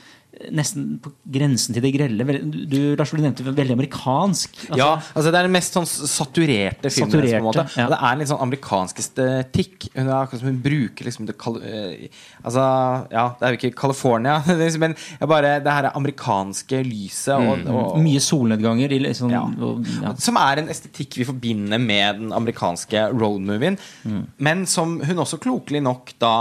Nesten 0.52 0.96
på 1.04 1.10
grensen 1.28 1.74
til 1.76 1.84
det 1.84 1.90
grelle. 1.92 2.24
Du, 2.48 2.94
Lars 2.96 3.10
du 3.12 3.20
nevnte 3.20 3.44
veldig 3.44 3.74
amerikansk. 3.76 4.54
Altså, 4.70 4.78
ja, 4.80 4.88
altså 5.12 5.28
Det 5.28 5.38
er 5.38 5.46
den 5.46 5.52
mest 5.54 5.76
sånn 5.76 5.88
saturerte 5.88 6.88
filmen. 6.88 7.12
Saturerte, 7.12 7.64
ja. 7.76 7.84
Og 7.84 7.92
det 7.92 7.98
er 7.98 8.06
en 8.08 8.22
litt 8.22 8.30
sånn 8.30 8.40
amerikansk 8.46 9.02
estetikk. 9.02 9.90
Hun 9.92 10.08
er 10.08 10.32
hun 10.42 10.56
bruker 10.64 11.08
liksom 11.08 11.28
det 11.28 11.36
eh, 11.36 12.08
Altså, 12.40 12.64
ja, 13.12 13.26
det 13.36 13.46
er 13.46 13.54
jo 13.54 13.60
ikke 13.60 13.72
California, 13.82 14.38
er 14.40 14.58
liksom, 14.62 14.86
men 14.86 14.96
bare 15.28 15.52
det 15.62 15.76
her 15.76 15.90
amerikanske 15.92 16.80
lyset 16.88 17.36
og, 17.36 17.68
og, 17.68 18.00
Mye 18.02 18.24
solnedganger. 18.24 18.96
I, 18.96 19.02
liksom, 19.04 19.30
Ja. 19.36 19.44
og, 19.44 19.84
ja. 20.00 20.14
Som 20.22 20.40
er 20.40 20.62
en 20.62 20.72
estetikk 20.72 21.20
vi 21.20 21.28
forbinder 21.28 21.80
med 21.82 22.24
den 22.24 22.34
amerikanske 22.34 23.04
roadmovien. 23.12 23.76
Mm. 24.08 24.24
Men 24.40 24.66
som 24.66 24.96
hun 25.04 25.22
også 25.22 25.38
klokelig 25.42 25.84
nok 25.84 26.16
da 26.22 26.34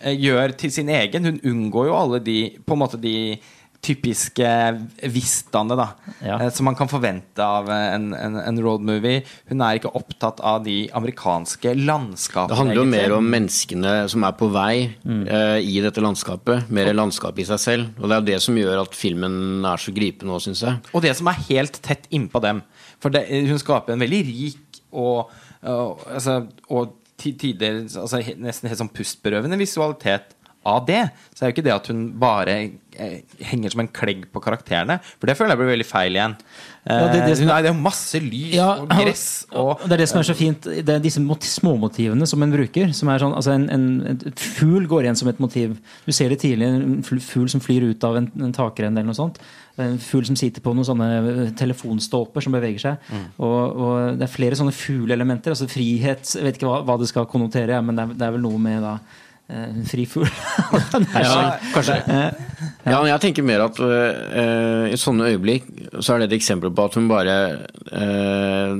gjør 0.00 0.56
til 0.58 0.70
sin 0.72 0.88
egen. 0.88 1.24
Hun 1.24 1.40
unngår 1.44 1.86
jo 1.88 1.94
alle 1.96 2.20
de 2.20 2.38
På 2.66 2.74
en 2.76 2.82
måte 2.84 3.00
de 3.00 3.38
typiske 3.86 4.48
vistaene 5.12 5.76
da 5.78 5.84
Ja. 6.24 6.38
eh, 6.40 6.48
som 6.50 6.64
man 6.66 6.74
kan 6.74 6.88
forvente 6.88 7.38
av 7.44 7.68
eh, 7.70 7.94
en, 7.94 8.08
en, 8.14 8.36
en 8.40 8.58
roadmovie. 8.64 9.22
Hun 9.48 9.60
er 9.62 9.78
ikke 9.78 9.92
opptatt 9.94 10.40
av 10.40 10.64
de 10.64 10.88
amerikanske 10.96 11.74
landskapene. 11.84 12.48
Det 12.50 12.58
handler 12.58 12.74
jo 12.80 12.82
egentlig. 12.86 13.02
mer 13.04 13.14
om 13.18 13.28
menneskene 13.30 13.94
som 14.10 14.24
er 14.26 14.32
på 14.40 14.48
vei 14.50 14.74
eh, 15.06 15.60
i 15.62 15.76
dette 15.84 16.02
landskapet. 16.02 16.66
Mer 16.72 16.90
enn 16.90 16.98
landskapet 16.98 17.44
i 17.44 17.48
seg 17.52 17.62
selv. 17.62 17.88
Og 18.00 18.10
det 18.10 18.16
er 18.18 18.26
det 18.32 18.40
som 18.42 18.58
gjør 18.58 18.82
at 18.86 18.96
filmen 18.96 19.64
er 19.68 19.76
så 19.84 19.94
gripende 19.94 20.34
òg, 20.34 20.42
syns 20.48 20.64
jeg. 20.66 20.82
Og 20.92 21.02
det 21.06 21.14
som 21.20 21.30
er 21.30 21.42
helt 21.52 21.78
tett 21.84 22.08
innpå 22.10 22.42
dem. 22.42 22.64
For 22.98 23.12
det, 23.14 23.26
hun 23.30 23.60
skaper 23.62 23.94
en 23.94 24.02
veldig 24.02 24.22
rik 24.32 24.80
og, 24.96 25.30
og, 25.62 26.02
altså, 26.10 26.40
og 26.72 26.96
tider 27.18 27.82
altså, 27.84 28.20
nesten 28.36 28.70
helt 28.70 28.80
sånn 28.80 28.92
pustberøvende 28.94 29.58
visualitet 29.60 30.35
av 30.66 30.86
det. 30.88 31.04
Så 31.36 31.44
er 31.44 31.50
jo 31.52 31.56
ikke 31.56 31.66
det 31.66 31.74
at 31.76 31.90
hun 31.92 32.00
bare 32.20 32.54
eh, 32.96 33.18
henger 33.44 33.72
som 33.74 33.82
en 33.84 33.90
klegg 33.92 34.24
på 34.32 34.40
karakterene. 34.44 34.98
For 35.20 35.28
det 35.30 35.36
føler 35.38 35.54
jeg 35.54 35.60
blir 35.62 35.72
veldig 35.74 35.86
feil 35.88 36.16
igjen. 36.16 36.34
Ja, 36.86 37.08
det- 37.12 37.24
det 37.26 37.36
som- 37.38 37.48
Nei, 37.50 37.60
det 37.64 37.70
er 37.72 37.78
masse 37.82 38.20
lys 38.22 38.52
Ja, 38.54 38.68
og 38.78 38.88
gress 38.88 39.24
og 39.52 39.80
det 39.88 39.92
er 39.96 40.02
det 40.04 40.08
som 40.08 40.20
er 40.20 40.26
så 40.28 40.36
fint. 40.38 40.62
Det 40.62 40.88
er 40.88 41.00
disse 41.02 41.18
mot- 41.20 41.42
småmotivene 41.42 42.26
som 42.30 42.42
en 42.42 42.52
bruker. 42.54 42.92
Som 42.94 43.08
er 43.10 43.18
sånn, 43.18 43.34
altså 43.34 43.52
en, 43.56 43.68
en, 43.70 43.86
et 44.22 44.38
fugl 44.38 44.86
går 44.86 45.02
igjen 45.08 45.16
som 45.18 45.28
et 45.28 45.40
motiv. 45.42 45.76
Du 46.06 46.12
ser 46.12 46.28
det 46.30 46.38
tidlig. 46.40 46.62
En 46.68 47.02
fugl 47.02 47.48
som 47.50 47.60
flyr 47.60 47.90
ut 47.90 48.04
av 48.04 48.16
en, 48.20 48.30
en 48.40 48.52
takrenne 48.54 48.96
eller 48.98 49.10
noe 49.10 49.18
sånt. 49.18 49.38
En 49.78 49.98
fugl 50.00 50.24
som 50.24 50.36
sitter 50.38 50.62
på 50.64 50.72
noen 50.72 50.86
sånne 50.88 51.08
eh, 51.18 51.50
telefonstolper 51.58 52.40
som 52.46 52.54
beveger 52.56 52.80
seg. 52.80 53.10
Mm. 53.12 53.26
Og, 53.44 53.76
og 53.76 54.18
det 54.18 54.24
er 54.28 54.32
flere 54.32 54.56
sånne 54.56 54.72
fugleelementer. 54.72 55.52
Altså 55.52 55.68
frihet 55.68 56.22
Jeg 56.38 56.46
vet 56.46 56.56
ikke 56.60 56.70
hva, 56.70 56.80
hva 56.86 56.96
det 57.02 57.10
skal 57.10 57.26
konnotere, 57.28 57.82
men 57.84 57.98
det 57.98 58.06
er, 58.06 58.14
det 58.14 58.28
er 58.30 58.36
vel 58.38 58.46
noe 58.46 58.58
med 58.62 58.80
da 58.86 58.96
eh, 59.50 59.76
fri 59.88 60.06
fugl. 60.10 60.28
Ja, 61.14 61.56
kanskje. 61.74 61.96
Ja, 62.86 63.00
men 63.02 63.10
jeg 63.10 63.20
tenker 63.24 63.46
mer 63.46 63.66
at 63.66 63.80
øh, 63.82 64.86
i 64.92 64.98
sånne 65.00 65.32
øyeblikk 65.32 65.66
så 66.00 66.14
er 66.14 66.22
det 66.22 66.30
et 66.30 66.36
eksempel 66.38 66.70
på 66.74 66.84
at 66.86 66.94
hun 66.98 67.08
bare 67.10 67.36
øh, 67.92 68.76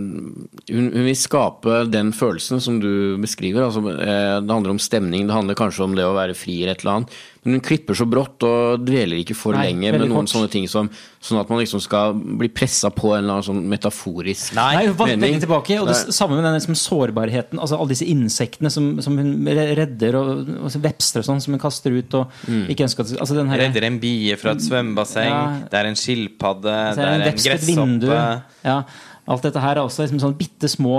hun, 0.67 0.89
hun 0.91 1.05
vil 1.07 1.15
skape 1.15 1.85
den 1.93 2.11
følelsen 2.17 2.59
som 2.63 2.81
du 2.83 3.17
beskriver. 3.23 3.63
Altså, 3.69 3.83
øh, 3.87 4.41
det 4.43 4.51
handler 4.51 4.75
om 4.75 4.81
stemning, 4.83 5.29
det 5.29 5.35
handler 5.37 5.59
kanskje 5.59 5.85
om 5.87 5.95
det 5.95 6.03
å 6.07 6.15
være 6.17 6.35
fri 6.35 6.57
eller 6.63 6.75
et 6.75 6.83
eller 6.83 6.97
annet. 6.97 7.19
Men 7.47 7.55
hun 7.55 7.63
klipper 7.63 7.95
så 7.95 8.03
brått 8.11 8.43
og 8.43 8.83
dveler 8.83 9.21
ikke 9.23 9.37
for 9.39 9.55
Nei, 9.55 9.69
lenge 9.69 9.93
med 9.95 10.03
noen 10.03 10.25
kort. 10.27 10.33
sånne 10.33 10.51
ting 10.51 10.67
som 10.67 10.89
Sånn 11.27 11.41
at 11.41 11.49
man 11.51 11.59
liksom 11.59 11.81
skal 11.83 12.15
bli 12.15 12.47
pressa 12.55 12.87
på 12.95 13.09
en 13.15 13.25
eller 13.25 13.39
annen 13.39 13.47
sånn 13.47 13.63
metaforisk 13.71 14.55
Nei, 14.55 14.85
hun 14.87 14.95
var 14.99 15.11
mening. 15.11 15.41
tilbake. 15.43 15.79
Og 15.83 15.89
det 15.89 15.97
Nei. 15.97 16.15
samme 16.15 16.37
med 16.39 16.47
den 16.47 16.55
liksom, 16.55 16.77
sårbarheten. 16.79 17.59
Altså 17.59 17.79
Alle 17.79 17.95
disse 17.95 18.07
insektene 18.07 18.71
som, 18.71 18.93
som 19.03 19.19
hun 19.19 19.33
redder, 19.47 20.19
og, 20.21 20.53
og 20.61 20.77
vepster 20.85 21.23
og 21.23 21.29
sånn 21.31 21.43
som 21.43 21.57
hun 21.57 21.63
kaster 21.63 21.95
ut. 21.95 22.15
Og 22.19 22.47
ikke 22.71 22.87
ønsker 22.87 23.07
at 23.07 23.17
altså 23.19 23.39
den 23.39 23.51
her, 23.51 23.63
redder 23.67 23.89
en 23.89 23.99
bie 24.03 24.39
fra 24.39 24.55
et 24.55 24.63
svømmebasseng. 24.67 25.31
Ja. 25.35 25.43
Det 25.71 25.81
er 25.81 25.91
en 25.91 25.99
skilpadde. 25.99 26.79
Det 26.99 27.07
er 27.07 27.13
en, 27.17 27.27
en 27.27 27.43
gresshoppe. 27.43 28.23
Ja, 28.67 28.79
alt 29.29 29.43
dette 29.43 29.61
her 29.63 29.77
er 29.77 29.83
også 29.85 30.05
liksom 30.05 30.21
sånn 30.23 30.37
bitte 30.39 30.69
små 30.71 30.97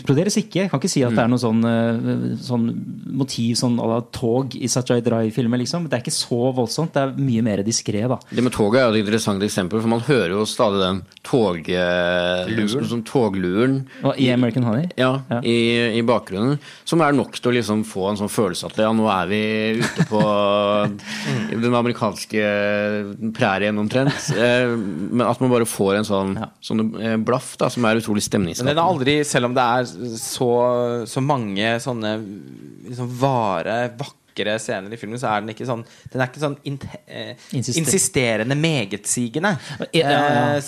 Utbroderes 0.00 0.36
ikke. 0.40 0.64
Jeg 0.64 0.70
kan 0.72 0.80
ikke 0.80 0.90
si 0.90 1.02
at 1.06 1.14
det 1.14 1.22
er 1.22 1.28
noe 1.30 1.38
sånn, 1.42 1.60
eh, 1.64 2.36
sånn 2.42 2.64
motiv 3.20 3.54
sånn 3.60 3.76
à 3.78 3.86
la 3.86 4.00
tog 4.14 4.56
i 4.58 4.66
Sajay 4.70 5.00
Drive-filmer. 5.06 5.60
Liksom. 5.62 5.86
Det 5.88 5.98
er 5.98 6.02
ikke 6.04 6.14
så 6.16 6.50
voldsomt. 6.56 6.92
Det 6.96 7.02
er 7.04 7.14
mye 7.20 7.42
mer 7.46 7.62
diskré, 7.66 8.02
da. 8.10 8.18
Det 8.30 8.42
med 8.42 8.52
toget 8.56 8.80
er 8.82 8.88
jo 8.90 8.96
et 8.98 9.04
interessant 9.04 9.42
eksempel, 9.46 9.80
for 9.80 9.88
man 9.92 10.00
hører 10.06 10.34
jo 10.34 10.44
stadig 10.50 10.80
den 10.82 11.02
tog, 11.26 11.62
luren. 11.70 12.88
Sånn 12.90 13.04
togluren 13.06 13.76
Og 14.02 14.18
i 14.18 14.30
American 14.34 14.64
Honey. 14.66 14.88
ja, 14.98 15.12
Ja. 15.30 15.40
I, 15.46 15.98
i 15.98 16.02
bakgrunnen. 16.02 16.58
Som 16.84 17.00
er 17.04 17.12
nok 17.14 17.38
til 17.38 17.52
å 17.52 17.54
liksom 17.54 17.84
få 17.86 18.10
en 18.10 18.16
sånn 18.20 18.30
følelse 18.32 18.66
at 18.70 18.76
ja, 18.82 18.90
nå 18.92 19.06
er 19.12 19.30
vi 19.30 19.42
ute 19.80 20.06
på 20.10 20.20
den 21.64 21.74
amerikanske 21.74 22.42
prærien 23.36 23.78
omtrent. 23.78 24.30
Eh, 24.36 24.74
Men 24.76 25.26
at 25.28 25.40
man 25.42 25.50
bare 25.52 25.66
får 25.68 26.00
en 26.00 26.08
sånn, 26.08 26.34
sånn 26.64 26.84
eh, 27.00 27.16
blaff 27.20 27.56
da, 27.60 27.68
som 27.72 27.84
er 27.88 28.00
utrolig 28.00 28.20
Men 28.20 28.22
den 28.22 28.28
stemningsskapende. 28.30 28.76
er 28.76 28.86
aldri, 28.86 29.18
selv 29.28 29.50
om 29.50 29.54
det 29.58 29.66
er 29.66 30.16
så, 30.20 30.50
så 31.06 31.22
mange 31.24 31.76
sånne 31.84 32.14
liksom 32.88 33.12
vare, 33.20 33.76
vakre 34.00 34.54
scener 34.62 34.94
i 34.94 34.96
filmen, 34.96 35.18
så 35.20 35.28
er 35.28 35.42
den 35.42 35.50
ikke 35.52 35.66
sånn 35.68 35.82
Den 36.12 36.22
er 36.22 36.28
ikke 36.30 36.40
sånn 36.40 36.54
in, 36.64 36.76
eh, 37.06 37.32
Insister- 37.52 37.80
insisterende, 37.82 38.56
megetsigende, 38.56 39.50
Ja, 39.92 40.00
ja, 40.00 40.10
ja. 40.10 40.54
eh, 40.56 40.62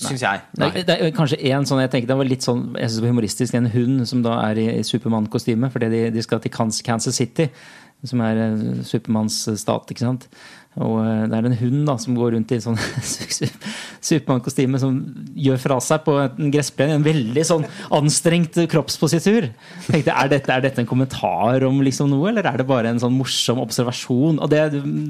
syns 0.00 0.22
jeg. 0.22 0.40
Det 0.56 0.68
er, 0.70 0.86
det 0.88 0.96
er 0.98 1.10
kanskje 1.16 1.40
en 1.52 1.66
sånn, 1.68 1.82
jeg 1.84 1.90
tenker 1.92 2.08
det 2.12 2.16
var 2.22 2.30
litt 2.30 2.46
sånn, 2.46 2.62
jeg 2.78 2.88
synes 2.88 3.00
det 3.00 3.04
var 3.06 3.12
humoristisk, 3.14 3.54
en 3.58 3.70
hund 3.74 4.06
som 4.08 4.22
da 4.24 4.38
er 4.48 4.62
i, 4.62 4.66
i 4.78 4.82
Supermann-kostyme, 4.86 5.70
fordi 5.74 5.90
de, 5.92 6.02
de 6.14 6.22
skal 6.24 6.40
til 6.40 6.54
Kansas 6.54 7.18
City, 7.20 7.50
som 8.04 8.22
er 8.24 8.40
Supermanns 8.88 9.42
stat, 9.60 9.92
ikke 9.92 10.06
sant? 10.06 10.28
Og 10.80 11.02
eh, 11.04 11.24
det 11.28 11.36
er 11.36 11.46
en 11.48 11.58
hund 11.60 11.80
da, 11.88 11.96
som 12.00 12.16
går 12.16 12.32
rundt 12.36 12.52
i 12.54 12.60
sånn 12.62 12.78
Supermann-kostyme 14.08 14.80
som 14.80 14.94
gjør 15.36 15.60
fra 15.60 15.76
seg 15.84 16.04
på 16.06 16.14
en 16.22 16.52
gressplen 16.54 16.94
i 16.94 16.96
en 16.96 17.04
veldig 17.04 17.44
sånn 17.44 17.66
anstrengt 17.92 18.56
kroppspositur. 18.72 19.50
Jeg 19.50 19.88
tenkte, 19.88 20.14
er 20.16 20.30
dette, 20.32 20.54
er 20.54 20.64
dette 20.64 20.80
en 20.82 20.88
kommentar 20.88 21.66
om 21.68 21.82
liksom 21.84 22.08
noe, 22.12 22.30
eller 22.30 22.48
er 22.48 22.62
det 22.62 22.68
bare 22.70 22.92
en 22.92 23.02
sånn 23.02 23.14
morsom 23.18 23.60
observasjon? 23.62 24.40
Og 24.40 24.52
det, 24.52 24.62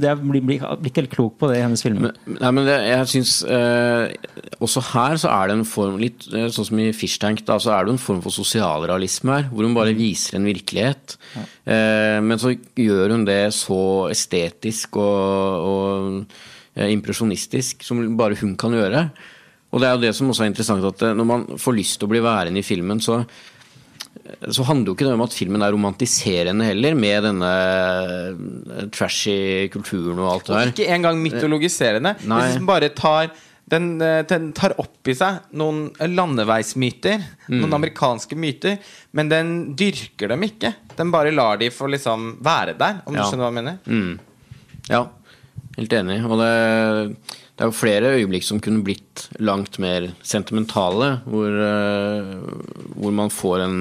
det 0.03 0.17
blir, 0.25 0.43
blir, 0.43 0.67
blir 0.67 0.91
ikke 0.91 1.05
helt 1.05 1.15
klok 1.15 1.39
på 1.39 1.53
det 1.53 1.61
i 1.61 1.65
hennes 1.65 1.85
filmer. 1.85 2.19
Men, 2.27 2.41
nei, 2.41 2.53
men 2.59 2.69
det, 2.69 2.77
jeg 2.89 3.11
synes 3.13 3.37
eh, 3.47 4.35
Også 4.63 4.83
her 4.93 5.17
så 5.21 5.31
er 5.31 5.49
det 5.49 5.57
en 5.59 5.67
form 5.69 5.99
litt 6.01 6.27
eh, 6.33 6.49
Sånn 6.53 6.69
som 6.69 6.81
i 6.83 6.91
Fish 6.97 7.21
Tank, 7.23 7.45
da, 7.47 7.59
så 7.63 7.75
er 7.77 7.87
det 7.87 7.95
en 7.95 8.03
form 8.03 8.21
for 8.25 8.35
sosialrealisme 8.35 9.39
her. 9.39 9.49
Hvor 9.53 9.67
hun 9.67 9.77
bare 9.77 9.95
viser 9.97 10.39
en 10.39 10.49
virkelighet. 10.49 11.17
Eh, 11.39 12.19
men 12.25 12.41
så 12.43 12.53
gjør 12.53 13.15
hun 13.15 13.27
det 13.29 13.53
så 13.55 13.81
estetisk 14.11 14.99
og, 14.99 15.52
og 15.61 16.25
eh, 16.77 16.91
impresjonistisk 16.95 17.83
som 17.87 18.03
bare 18.19 18.39
hun 18.41 18.57
kan 18.61 18.73
gjøre. 18.77 19.07
Og 19.73 19.81
det 19.81 19.89
er 19.89 19.95
jo 19.97 20.03
det 20.05 20.15
som 20.17 20.29
også 20.33 20.45
er 20.45 20.51
interessant, 20.53 20.85
at 20.85 21.03
eh, 21.09 21.15
når 21.17 21.29
man 21.29 21.47
får 21.61 21.77
lyst 21.79 21.99
til 22.01 22.09
å 22.09 22.13
bli 22.13 22.21
værende 22.25 22.61
i 22.61 22.67
filmen, 22.67 23.01
så 23.01 23.23
så 24.53 24.63
handler 24.69 24.91
jo 24.91 24.95
ikke 24.95 25.07
det 25.09 25.15
om 25.17 25.23
at 25.25 25.35
filmen 25.35 25.63
er 25.65 25.73
romantiserende 25.75 26.65
heller, 26.69 26.95
med 26.97 27.25
denne 27.27 27.49
eh, 27.53 28.85
trashy 28.95 29.69
kulturen 29.73 30.21
og 30.21 30.29
alt 30.35 30.47
det 30.51 30.55
Og 30.59 30.73
ikke 30.73 30.91
engang 30.95 31.19
mytologiserende. 31.23 32.15
Nei. 32.31 32.43
Hvis 32.45 32.59
den 32.61 32.69
bare 32.69 32.91
tar 32.97 33.33
Den, 33.73 33.87
eh, 34.05 34.21
den 34.29 34.51
tar 34.53 34.75
opp 34.83 35.09
i 35.09 35.15
seg 35.17 35.47
noen 35.57 35.87
landeveismyter, 35.97 37.23
noen 37.55 37.73
amerikanske 37.79 38.37
myter, 38.37 38.77
men 39.17 39.31
den 39.33 39.53
dyrker 39.79 40.29
dem 40.35 40.45
ikke. 40.45 40.75
Den 40.99 41.13
bare 41.15 41.33
lar 41.33 41.57
de 41.63 41.71
få 41.73 41.89
liksom 41.89 42.35
være 42.45 42.75
der, 42.77 43.01
om 43.07 43.15
Ja. 43.17 43.23
du 43.23 43.31
skjønner 43.31 43.47
hva 43.47 43.53
jeg 43.53 43.59
mener? 43.63 43.79
Mm. 43.87 44.19
Ja, 44.91 45.07
helt 45.79 45.95
enig. 45.99 46.19
Og 46.29 46.41
det, 46.41 46.51
det 47.57 47.65
er 47.65 47.71
jo 47.71 47.77
flere 47.77 48.15
øyeblikk 48.19 48.47
som 48.47 48.61
kunne 48.63 48.85
blitt 48.87 49.29
langt 49.43 49.79
mer 49.83 50.11
sentimentale, 50.27 51.15
hvor, 51.29 51.63
eh, 51.69 52.35
hvor 52.97 53.15
man 53.17 53.33
får 53.33 53.65
en, 53.67 53.79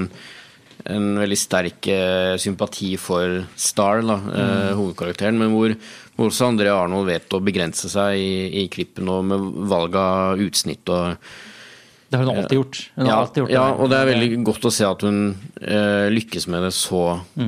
en 0.91 1.11
veldig 1.21 1.39
sterk 1.39 1.91
eh, 1.91 2.35
sympati 2.41 2.93
for 3.01 3.43
Star, 3.55 4.03
da, 4.05 4.17
mm. 4.21 4.79
hovedkarakteren, 4.79 5.39
men 5.39 5.53
hvor, 5.55 5.75
hvor 6.15 6.31
også 6.31 6.51
André 6.51 6.73
Arnold 6.73 7.09
vet 7.09 7.33
å 7.33 7.43
begrense 7.43 7.89
seg 7.91 8.19
i, 8.19 8.33
i 8.63 8.67
klippen 8.71 9.09
og 9.11 9.23
med 9.29 9.47
valg 9.71 9.95
av 9.97 10.43
utsnitt 10.43 10.91
og 10.91 11.15
Det 12.11 12.19
har 12.19 12.27
hun 12.27 12.35
alltid 12.35 12.57
gjort. 12.59 12.81
Hun 12.95 13.05
har 13.05 13.11
ja, 13.13 13.19
alltid 13.23 13.41
gjort 13.41 13.53
ja, 13.55 13.63
og 13.71 13.89
det 13.89 13.97
er 13.97 14.09
veldig 14.11 14.29
godt 14.51 14.67
å 14.67 14.73
se 14.75 14.83
at 14.83 15.05
hun 15.07 15.21
eh, 15.63 16.09
lykkes 16.11 16.49
med 16.51 16.67
det 16.67 16.73
så 16.75 17.05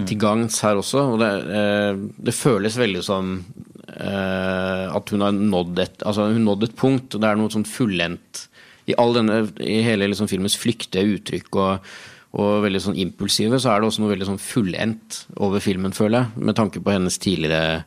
til 0.08 0.18
gangs 0.22 0.62
her 0.64 0.80
også. 0.80 1.04
Og 1.14 1.20
det, 1.20 1.32
eh, 1.60 1.92
det 2.30 2.36
føles 2.38 2.80
veldig 2.80 3.04
som 3.04 3.36
eh, 3.42 3.73
at 3.94 5.14
hun 5.14 5.22
har 5.22 5.36
nådd 5.38 5.80
et, 5.84 6.02
altså 6.08 6.30
hun 6.34 6.48
nådd 6.48 6.68
et 6.68 6.76
punkt. 6.80 7.14
og 7.14 7.22
Det 7.22 7.30
er 7.30 7.40
noe 7.40 7.54
sånn 7.54 7.68
fullendt 7.68 8.48
i, 8.86 8.96
denne, 8.96 9.44
i 9.64 9.80
hele 9.86 10.10
liksom 10.12 10.30
filmens 10.32 10.58
flyktige 10.60 11.06
uttrykk 11.16 11.60
og, 11.62 11.92
og 12.40 12.64
veldig 12.66 12.82
sånn 12.84 13.00
impulsive, 13.00 13.60
så 13.62 13.72
er 13.72 13.82
det 13.82 13.90
også 13.90 14.04
noe 14.04 14.14
veldig 14.14 14.32
sånn 14.32 14.42
fullendt 14.42 15.24
over 15.44 15.64
filmen, 15.64 15.96
føler 15.96 16.24
jeg. 16.24 16.48
Med 16.50 16.58
tanke 16.60 16.82
på 16.84 16.96
hennes 16.96 17.20
tidligere 17.22 17.84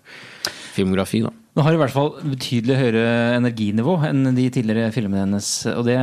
filmografi. 0.76 1.24
da. 1.26 1.34
Hun 1.56 1.64
har 1.64 1.72
i 1.72 1.78
hvert 1.80 1.92
fall 1.94 2.10
betydelig 2.20 2.74
høyere 2.76 3.04
energinivå 3.38 3.94
enn 4.04 4.26
de 4.36 4.42
tidligere 4.52 4.90
filmene 4.92 5.22
hennes. 5.22 5.46
Og 5.70 5.86
det, 5.86 5.94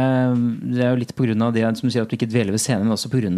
det 0.65 0.79
er 0.81 0.87
jo 0.89 1.01
litt 1.03 1.11
pga. 1.13 1.49
det 1.53 1.65
som 1.77 1.85
du 1.85 1.91
sier 1.93 2.07
at 2.07 2.09
du 2.09 2.15
ikke 2.17 2.27
dveler 2.31 2.55
ved 2.55 2.61
scenen, 2.63 2.87
men 2.87 2.95
også 2.95 3.11
pga. 3.13 3.29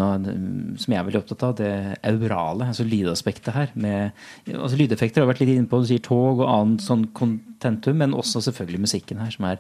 som 0.79 0.93
jeg 0.95 0.99
er 1.01 1.09
veldig 1.09 1.19
opptatt 1.19 1.43
av, 1.43 1.57
det 1.59 1.73
aurale, 2.07 2.69
altså 2.71 2.85
lydaspektet 2.87 3.51
her. 3.51 3.73
Med, 3.75 4.15
altså 4.47 4.79
Lydeffekter 4.79 5.25
har 5.25 5.27
vært 5.27 5.41
litt 5.43 5.51
inne 5.57 5.67
på, 5.67 5.81
du 5.83 5.89
sier 5.89 5.99
tog 6.05 6.39
og 6.39 6.47
annet 6.47 6.85
sånn 6.85 7.03
contentum, 7.19 7.99
men 7.99 8.15
også 8.15 8.45
selvfølgelig 8.45 8.85
musikken 8.85 9.19
her, 9.19 9.33
som 9.35 9.49
er 9.49 9.59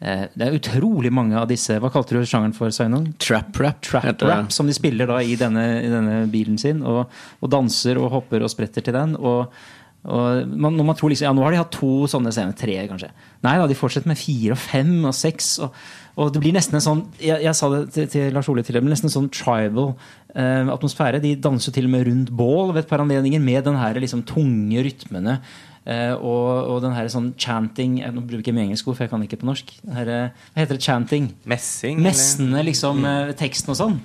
eh, 0.00 0.24
Det 0.32 0.46
er 0.46 0.56
utrolig 0.56 1.12
mange 1.12 1.36
av 1.36 1.50
disse 1.50 1.76
Hva 1.76 1.90
kalte 1.92 2.16
du 2.16 2.24
sjangeren 2.24 2.56
for, 2.56 2.72
Sveinung? 2.72 3.10
Trap 3.20 3.60
rap. 3.60 3.82
Trap 3.84 4.24
rap, 4.24 4.48
som 4.56 4.70
de 4.70 4.78
spiller 4.78 5.10
da 5.10 5.20
i 5.20 5.36
denne, 5.36 5.66
i 5.84 5.92
denne 5.92 6.24
bilen 6.32 6.56
sin, 6.56 6.80
og, 6.80 7.12
og 7.44 7.52
danser 7.52 8.00
og 8.00 8.08
hopper 8.16 8.40
og 8.40 8.54
spretter 8.54 8.88
til 8.88 8.96
den. 8.96 9.18
og 9.20 9.52
og 10.00 10.48
man, 10.48 10.72
når 10.78 10.86
man 10.88 10.96
tror 10.96 11.10
liksom, 11.12 11.26
ja, 11.28 11.32
Nå 11.36 11.42
har 11.44 11.52
de 11.52 11.58
hatt 11.60 11.74
to 11.76 12.06
sånne 12.08 12.30
scener, 12.32 12.54
tre 12.56 12.76
kanskje. 12.88 13.10
Nei 13.44 13.56
da, 13.60 13.66
de 13.68 13.76
fortsetter 13.76 14.08
med 14.08 14.16
fire 14.16 14.54
og 14.54 14.60
fem 14.62 14.94
og 15.04 15.12
seks. 15.16 15.50
Og, 15.60 15.74
og 16.16 16.30
det 16.32 16.40
blir 16.40 16.54
nesten 16.56 16.78
en 16.78 16.84
sånn 16.84 17.02
Jeg, 17.20 17.42
jeg 17.44 17.56
sa 17.58 17.68
det 17.74 17.82
til, 17.92 18.06
til 18.08 18.32
Lars 18.32 18.48
Ole 18.48 18.64
tidligere, 18.64 18.86
men 18.86 18.94
nesten 18.94 19.10
en 19.10 19.16
sånn 19.18 19.28
tribal 19.34 19.92
eh, 20.32 20.70
atmosfære. 20.72 21.20
De 21.20 21.34
danser 21.44 21.76
til 21.76 21.88
og 21.90 21.92
med 21.92 22.06
rundt 22.08 22.32
bål 22.32 22.72
ved 22.72 22.86
et 22.86 22.88
par 22.92 23.04
anledninger 23.04 23.42
med 23.44 23.68
den 23.68 23.76
her 23.76 24.00
liksom 24.00 24.24
tunge 24.28 24.86
rytmene. 24.88 25.36
eh, 25.84 26.14
og, 26.16 26.48
og 26.72 26.80
den 26.86 26.96
her 26.96 27.12
sånn 27.12 27.34
chanting 27.36 28.00
jeg, 28.00 28.14
Nå 28.16 28.24
bruker 28.24 28.50
jeg 28.50 28.56
mye 28.56 28.70
engelsk 28.70 28.88
ord, 28.88 28.96
for 28.96 29.04
jeg 29.04 29.12
kan 29.12 29.28
ikke 29.28 29.42
på 29.44 29.50
norsk. 29.52 29.76
Her, 29.98 30.14
eh, 30.16 30.48
hva 30.54 30.64
heter 30.64 30.80
det? 30.80 30.86
Chanting. 30.88 31.28
Messing? 31.44 32.00
Messende 32.00 32.64
liksom 32.64 33.04
eh, 33.04 33.36
teksten 33.36 33.76
og 33.76 33.80
sånn. 33.84 34.00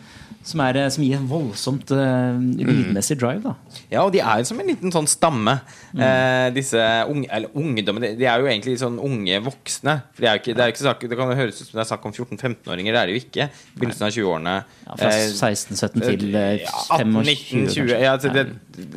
Som, 0.46 0.62
er, 0.62 0.78
eh, 0.78 0.92
som 0.94 1.02
gir 1.02 1.18
en 1.18 1.26
voldsomt 1.30 1.90
uh, 1.96 2.38
lydmessig 2.38 3.18
drive, 3.18 3.42
da. 3.42 3.82
Ja, 3.90 4.04
og 4.04 4.12
de 4.14 4.22
er 4.22 4.44
jo 4.44 4.50
som 4.52 4.62
en 4.62 4.70
liten 4.70 4.94
sånn 4.94 5.10
stamme. 5.10 5.58
Mm. 5.96 6.04
Eh, 6.06 6.48
disse 6.54 6.84
unge, 7.10 7.30
eller 7.34 7.58
ungdommer 7.58 8.06
de, 8.06 8.12
de 8.20 8.30
er 8.30 8.44
jo 8.44 8.52
egentlig 8.52 8.78
sånn 8.82 9.00
unge 9.02 9.42
voksne. 9.48 9.98
For 10.14 10.26
Det 10.26 10.30
er 10.30 10.38
jo 10.38 10.44
ikke, 10.44 10.54
det 10.54 10.64
er 10.64 10.70
jo 10.70 10.76
ikke 10.76 10.86
sak, 10.86 11.08
det 11.10 11.18
kan 11.18 11.34
jo 11.34 11.40
høres 11.42 11.64
ut 11.64 11.72
som 11.72 11.80
det 11.80 11.84
er 11.86 11.90
snakk 11.90 12.06
om 12.06 12.14
14-15-åringer. 12.14 12.94
Det 12.94 13.02
er 13.02 13.10
det 13.10 13.18
jo 13.18 13.24
ikke. 13.24 13.50
Begynnelsen 13.80 14.08
av 14.08 14.14
20-årene. 14.14 14.56
Ja, 14.86 15.00
fra 15.02 15.16
Eh, 15.16 15.32
16-17 15.34 16.04
til 16.04 16.38
eh, 16.38 16.62
ja, 16.64 16.76
25, 17.00 17.16
18, 17.22 17.66
19, 17.66 17.74
20 17.74 18.04
ja, 18.04 18.14
altså 18.16 18.32
det, 18.34 18.46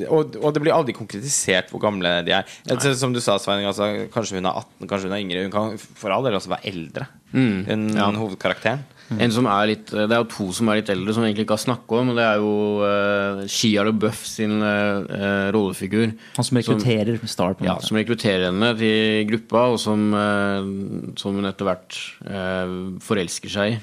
og, 0.09 0.37
og 0.43 0.55
det 0.55 0.63
blir 0.65 0.75
aldri 0.75 0.95
konkretisert 0.97 1.73
hvor 1.73 1.83
gamle 1.83 2.19
de 2.27 2.35
er. 2.39 2.59
Altså, 2.71 2.95
som 2.99 3.15
du 3.15 3.23
sa, 3.25 3.39
Svein, 3.43 3.67
altså, 3.69 3.91
kanskje 4.15 4.39
hun 4.39 4.49
er 4.49 4.61
18, 4.65 4.91
kanskje 4.91 5.11
hun 5.11 5.17
er 5.17 5.25
yngre. 5.25 5.47
Hun 5.47 5.55
kan 5.55 5.79
for 5.79 6.15
all 6.15 6.27
del 6.27 6.39
også 6.39 6.53
være 6.55 6.73
eldre 6.73 7.09
enn 7.37 7.91
ja. 7.93 8.09
hovedkarakteren. 8.17 8.85
En 9.17 9.33
som 9.33 9.47
er 9.49 9.71
litt, 9.71 9.89
det 9.89 10.13
er 10.13 10.21
jo 10.21 10.27
to 10.29 10.47
som 10.53 10.69
er 10.69 10.83
litt 10.83 10.91
eldre, 10.93 11.15
som 11.17 11.25
vi 11.25 11.31
egentlig 11.31 11.47
ikke 11.47 11.57
har 11.57 11.63
snakka 11.63 12.01
om. 12.03 12.11
og 12.13 12.19
Det 12.19 12.25
er 12.27 12.43
jo 12.43 12.51
uh, 12.85 13.41
Shia 13.49 13.85
LaBeouf 13.89 14.21
sin 14.29 14.59
uh, 14.61 15.49
rollefigur. 15.55 16.13
Han 16.37 16.45
som 16.45 16.61
rekrutterer 16.61 17.17
Star. 17.25 17.57
på 17.57 17.65
en 17.65 17.71
Ja, 17.71 17.79
måte. 17.79 17.89
som 17.89 17.97
rekrutterer 17.97 18.51
henne 18.51 18.71
til 18.77 19.25
gruppa, 19.31 19.65
og 19.73 19.81
som, 19.81 20.13
uh, 20.13 21.15
som 21.17 21.39
hun 21.41 21.49
etter 21.49 21.65
hvert 21.71 21.97
uh, 22.29 23.01
forelsker 23.01 23.55
seg 23.57 23.79
i. 23.79 23.81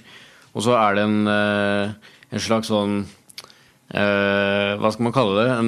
Og 0.54 0.64
så 0.64 0.78
er 0.78 0.96
det 0.96 1.04
en, 1.10 1.18
en 1.28 2.40
slags 2.40 2.70
sånn 2.72 3.02
Hva 3.94 4.90
skal 4.92 5.06
man 5.06 5.14
kalle 5.14 5.36
det? 5.38 5.50
En, 5.56 5.68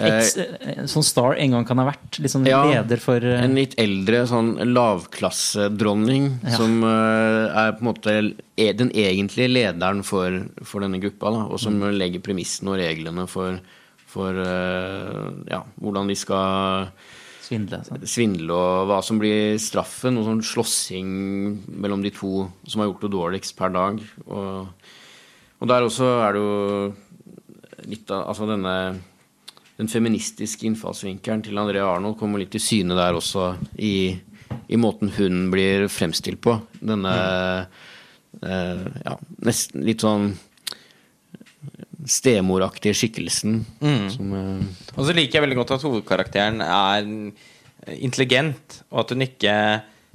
Ex, 0.00 0.30
en 0.74 0.88
sånn 0.90 1.04
Star 1.04 1.36
en 1.38 1.52
gang 1.54 1.66
kan 1.68 1.78
ha 1.78 1.84
vært. 1.90 2.16
Sånn 2.30 2.46
Ja, 2.48 2.62
leder 2.70 2.98
for 3.02 3.20
eh, 3.20 3.42
En 3.44 3.54
litt 3.58 3.76
eldre 3.78 4.22
sånn 4.30 4.54
lavklassedronning 4.72 6.30
Ja. 6.42 6.54
som 6.56 6.78
eh, 6.88 7.52
er 7.52 7.74
på 7.76 7.84
en 7.84 7.90
måte 7.90 8.14
er 8.56 8.72
den 8.78 8.90
egentlige 8.96 9.50
lederen 9.52 10.02
for, 10.06 10.40
for 10.64 10.80
denne 10.84 11.00
gruppa, 11.02 11.30
da, 11.34 11.44
og 11.50 11.60
som 11.60 11.76
legger 11.94 12.24
premissene 12.24 12.72
og 12.72 12.80
reglene 12.80 13.26
for, 13.30 13.60
for 14.10 14.40
eh, 14.40 15.28
ja, 15.52 15.60
hvordan 15.82 16.08
de 16.10 16.16
skal 16.18 16.88
svindle. 17.44 17.82
Sånn. 17.84 18.06
svindle, 18.08 18.56
og 18.56 18.88
hva 18.88 19.02
som 19.04 19.18
blir 19.20 19.58
straffen. 19.60 20.16
Noe 20.16 20.24
sånn 20.30 20.40
slåssing 20.48 21.08
mellom 21.76 22.00
de 22.02 22.10
to 22.16 22.46
som 22.64 22.80
har 22.80 22.88
gjort 22.88 23.04
det 23.04 23.12
dårligst 23.18 23.56
per 23.58 23.74
dag. 23.74 24.00
Og, 24.24 24.70
og 25.60 25.68
der 25.70 25.84
også 25.84 26.08
er 26.24 26.32
det 26.38 26.40
jo 26.40 26.94
litt 27.90 28.10
av 28.14 28.28
Altså 28.32 28.48
denne 28.48 28.74
den 29.74 29.90
feministiske 29.90 30.68
innfallsvinkelen 30.68 31.42
til 31.42 31.58
Andrea 31.58 31.88
Arnold 31.96 32.18
kommer 32.20 32.38
litt 32.38 32.52
til 32.54 32.62
syne 32.62 32.94
der 32.94 33.16
også, 33.18 33.54
i, 33.82 34.14
i 34.70 34.78
måten 34.78 35.10
hun 35.16 35.48
blir 35.50 35.88
fremstilt 35.90 36.38
på. 36.44 36.54
Denne 36.78 37.14
eh, 38.38 38.84
ja, 39.02 39.16
nesten 39.42 39.82
litt 39.86 40.04
sånn 40.04 40.30
stemoraktige 42.06 42.94
skikkelsen. 42.94 43.64
Som, 44.14 44.36
eh, 44.38 44.86
Og 44.94 45.08
så 45.08 45.16
liker 45.16 45.40
jeg 45.40 45.46
veldig 45.48 45.58
godt 45.64 45.74
at 45.74 45.88
hovedkarakteren 45.88 46.62
er 46.68 47.10
intelligent, 47.98 48.84
og 48.92 49.02
at 49.02 49.10
hun 49.14 49.26
ikke 49.26 49.56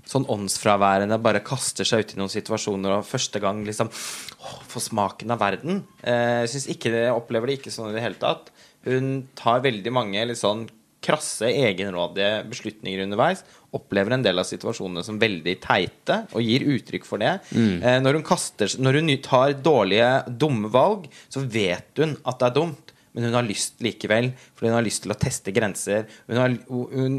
sånn 0.09 0.25
åndsfraværende 0.33 1.19
bare 1.21 1.43
kaster 1.45 1.85
seg 1.85 2.01
ut 2.03 2.15
i 2.15 2.19
noen 2.19 2.31
situasjoner 2.33 2.95
og 2.97 3.05
første 3.05 3.41
gang 3.43 3.61
liksom 3.67 3.91
åh, 3.93 4.55
får 4.71 4.87
smaken 4.89 5.35
av 5.35 5.43
verden. 5.43 5.83
Eh, 6.01 6.41
Jeg 6.43 6.49
synes 6.55 6.67
ikke 6.73 6.91
det 6.95 7.05
opplever 7.13 7.51
det 7.51 7.59
ikke 7.59 7.73
sånn 7.75 7.91
i 7.91 7.95
det 7.97 8.03
hele 8.07 8.17
tatt. 8.21 8.49
Hun 8.87 9.27
tar 9.37 9.61
veldig 9.61 9.93
mange 9.93 10.25
litt 10.25 10.41
sånn 10.41 10.65
krasse, 10.99 11.47
egenrådige 11.47 12.41
beslutninger 12.49 13.05
underveis. 13.05 13.45
Opplever 13.71 14.17
en 14.17 14.23
del 14.25 14.41
av 14.41 14.47
situasjonene 14.49 15.03
som 15.05 15.19
veldig 15.21 15.53
teite, 15.63 16.17
og 16.35 16.41
gir 16.43 16.65
uttrykk 16.73 17.05
for 17.07 17.21
det. 17.21 17.37
Eh, 17.55 17.99
når, 18.03 18.17
hun 18.19 18.25
kaster, 18.27 18.73
når 18.81 18.97
hun 18.99 19.13
tar 19.23 19.53
dårlige, 19.63 20.09
dumme 20.41 20.71
valg, 20.73 21.05
så 21.31 21.45
vet 21.45 22.01
hun 22.01 22.17
at 22.27 22.39
det 22.41 22.49
er 22.49 22.57
dumt. 22.57 22.95
Men 23.15 23.25
hun 23.29 23.33
har 23.39 23.47
lyst 23.47 23.79
likevel, 23.81 24.31
fordi 24.55 24.69
hun 24.69 24.75
har 24.77 24.85
lyst 24.85 25.01
til 25.05 25.13
å 25.15 25.17
teste 25.17 25.53
grenser. 25.55 26.03
Hun, 26.27 26.37
har, 26.37 26.57
hun 26.69 27.15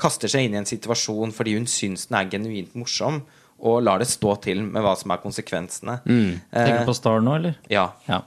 kaster 0.00 0.30
seg 0.30 0.46
inn 0.46 0.56
i 0.56 0.60
en 0.60 0.68
situasjon 0.68 1.32
fordi 1.36 1.56
hun 1.56 1.66
syns 1.70 2.08
den 2.10 2.18
er 2.20 2.30
genuint 2.32 2.76
morsom, 2.78 3.22
og 3.56 3.80
lar 3.86 4.02
det 4.02 4.10
stå 4.10 4.34
til 4.44 4.60
med 4.66 4.84
hva 4.84 4.92
som 5.00 5.14
er 5.14 5.22
konsekvensene. 5.22 5.98
Tenker 6.04 6.82
du 6.82 6.90
på 6.90 6.96
Star 6.98 7.22
nå, 7.24 7.38
eller? 7.40 7.56
Ja. 7.72 7.88
Ja. 8.08 8.20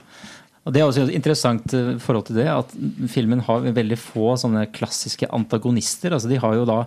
Og 0.66 0.74
Det 0.74 0.82
er 0.82 0.88
også 0.88 1.06
et 1.06 1.14
interessant 1.16 1.72
eh, 1.76 1.94
forhold 2.02 2.26
til 2.28 2.40
det, 2.42 2.48
at 2.50 2.74
filmen 3.08 3.40
har 3.46 3.64
veldig 3.70 3.98
få 3.98 4.34
sånne 4.40 4.66
klassiske 4.74 5.30
antagonister. 5.32 6.12
altså 6.12 6.28
De 6.30 6.40
har 6.42 6.58
jo 6.58 6.66
da 6.68 6.82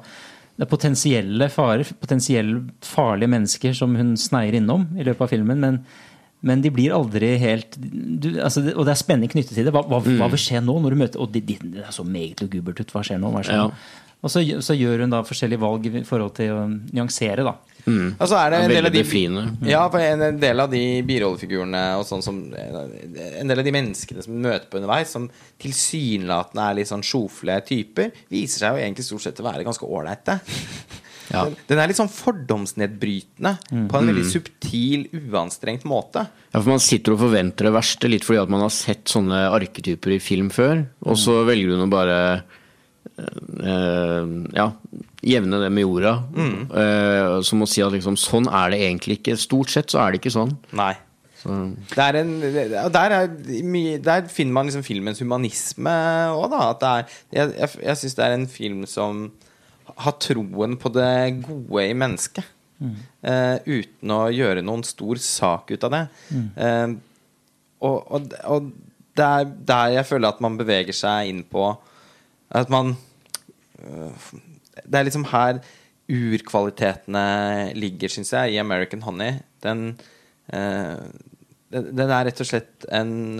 det 0.53 0.67
er 0.67 0.69
potensielle 0.69 1.47
farer, 1.49 1.87
potensielt 1.97 2.85
farlige 2.85 3.31
mennesker 3.33 3.73
som 3.73 3.95
hun 3.97 4.11
sneier 4.21 4.59
innom 4.59 4.85
i 4.93 5.05
løpet 5.07 5.25
av 5.25 5.31
filmen. 5.31 5.63
men 5.63 5.79
men 6.43 6.61
de 6.61 6.69
blir 6.75 6.91
aldri 6.93 7.33
helt 7.39 7.77
du, 7.79 8.29
altså 8.43 8.61
Og 8.75 8.83
det 8.85 8.91
er 8.93 8.99
spenning 8.99 9.31
knyttet 9.31 9.55
til 9.55 9.63
det. 9.65 9.71
Hva, 9.73 9.81
hva, 9.87 10.01
hva 10.03 10.27
vil 10.33 10.41
skje 10.43 10.59
nå? 10.63 10.75
når 10.83 10.93
du 10.95 10.99
møter, 10.99 11.21
Og 11.23 11.31
det, 11.31 11.45
de, 11.47 11.55
de 11.63 11.79
er 11.83 11.91
så 11.95 12.03
meget 12.03 12.43
lugubert 12.43 12.81
ut. 12.83 12.91
Hva 12.91 13.03
skjer 13.07 13.21
nå? 13.23 13.31
Hva 13.31 13.43
skjer 13.47 13.61
Ja. 13.61 13.67
nå? 13.71 13.99
Og 14.23 14.31
så, 14.31 14.39
så 14.63 14.71
gjør 14.71 15.01
hun 15.03 15.11
da 15.11 15.17
forskjellige 15.27 15.59
valg 15.59 15.87
i 15.89 16.01
forhold 16.07 16.31
til 16.37 16.51
å 16.55 16.61
nyansere. 16.95 17.43
da. 17.43 17.57
Og 17.91 18.21
så 18.31 18.37
er 18.39 18.53
det 18.53 18.59
en 18.63 18.71
del 18.71 18.87
av 18.87 18.93
de 18.93 19.01
befriende. 19.03 19.41
Ja, 19.67 19.81
en 19.99 20.21
en 20.29 20.37
del 20.39 20.63
av 20.63 20.69
de 20.71 20.79
birollefigurene 21.03 21.81
og 21.99 22.05
sånn 22.07 22.23
som 22.23 22.37
En 22.55 23.51
del 23.51 23.59
av 23.59 23.65
de 23.67 23.73
menneskene 23.75 24.23
som 24.23 24.37
møter 24.39 24.69
på 24.71 24.79
underveis, 24.79 25.11
som 25.11 25.27
tilsynelatende 25.59 26.69
er 26.69 26.77
litt 26.79 26.87
sånn 26.91 27.03
sjofle 27.03 27.57
typer, 27.67 28.13
viser 28.31 28.63
seg 28.63 28.77
jo 28.77 28.83
egentlig 28.85 29.05
stort 29.09 29.25
sett 29.27 29.41
å 29.43 29.47
være 29.49 29.65
ganske 29.67 29.83
ålreite. 29.91 30.39
Ja. 31.33 31.43
Den- 31.49 31.55
Den 31.67 31.79
er 31.79 31.87
litt 31.89 31.97
sånn 31.97 32.11
fordomsnedbrytende 32.13 33.55
på 33.89 33.97
en 33.99 34.07
veldig 34.11 34.25
subtil, 34.29 35.07
uanstrengt 35.31 35.83
måte. 35.89 36.27
Ja, 36.53 36.59
for 36.61 36.69
Man 36.69 36.79
sitter 36.79 37.13
og 37.15 37.19
forventer 37.25 37.65
det 37.67 37.73
verste, 37.73 38.09
litt 38.09 38.23
fordi 38.23 38.41
at 38.43 38.49
man 38.53 38.61
har 38.61 38.69
sett 38.69 39.05
sånne 39.05 39.47
arketyper 39.51 40.13
i 40.15 40.19
film 40.19 40.49
før. 40.53 40.85
Og 41.05 41.17
så 41.17 41.41
velger 41.47 41.73
hun 41.75 41.87
å 41.87 41.89
bare 41.89 42.19
øh, 43.19 44.27
ja, 44.55 44.67
jevne 45.23 45.59
det 45.63 45.71
med 45.73 45.85
jorda. 45.85 46.13
Eh, 46.37 47.41
som 47.45 47.63
å 47.63 47.67
si 47.69 47.81
at 47.85 47.93
liksom, 47.95 48.17
sånn 48.19 48.47
er 48.51 48.73
det 48.73 48.79
egentlig 48.85 49.19
ikke. 49.21 49.37
Stort 49.39 49.73
sett 49.73 49.93
så 49.93 50.01
er 50.03 50.11
det 50.15 50.21
ikke 50.21 50.33
sånn. 50.35 50.55
Nei. 50.77 50.93
Så, 51.43 51.49
Det 51.91 51.99
er 51.99 52.15
en, 52.21 52.37
der, 52.93 53.11
er 53.17 53.63
mye, 53.67 53.97
der 54.03 54.29
finner 54.31 54.53
man 54.55 54.69
liksom 54.69 54.85
filmens 54.85 55.19
humanisme 55.19 55.91
òg, 56.31 56.45
da. 56.53 56.69
Er, 57.01 57.09
jeg 57.35 57.55
jeg, 57.59 57.69
jeg 57.83 57.97
syns 57.99 58.15
det 58.15 58.23
er 58.29 58.37
en 58.37 58.47
film 58.47 58.85
som 58.87 59.25
har 59.95 60.17
troen 60.21 60.77
på 60.79 60.91
det 60.93 61.43
gode 61.43 61.87
i 61.87 61.95
mennesket. 61.97 62.45
eh, 63.21 63.57
uten 63.65 64.11
å 64.11 64.21
gjøre 64.33 64.63
noen 64.65 64.83
stor 64.87 65.19
sak 65.21 65.71
ut 65.71 65.85
av 65.87 65.93
det. 65.93 66.03
Eh, 66.33 66.95
og, 67.83 67.97
og, 68.15 68.33
og 68.49 68.71
det 69.17 69.27
er 69.27 69.51
der 69.69 69.93
jeg 69.99 70.09
føler 70.09 70.33
at 70.33 70.41
man 70.43 70.57
beveger 70.59 70.95
seg 70.95 71.29
inn 71.29 71.43
på 71.45 71.67
At 72.53 72.71
man 72.73 72.95
uh, 73.83 74.31
Det 74.79 74.97
er 74.97 75.05
liksom 75.05 75.27
her 75.29 75.61
urkvalitetene 76.13 77.73
ligger, 77.79 78.11
syns 78.11 78.33
jeg, 78.33 78.53
i 78.53 78.59
American 78.59 79.01
Honey. 79.05 79.37
Den, 79.63 79.93
den, 80.51 82.01
er 82.03 82.25
rett 82.27 82.41
og 82.43 82.49
slett 82.49 82.83
en 82.91 83.39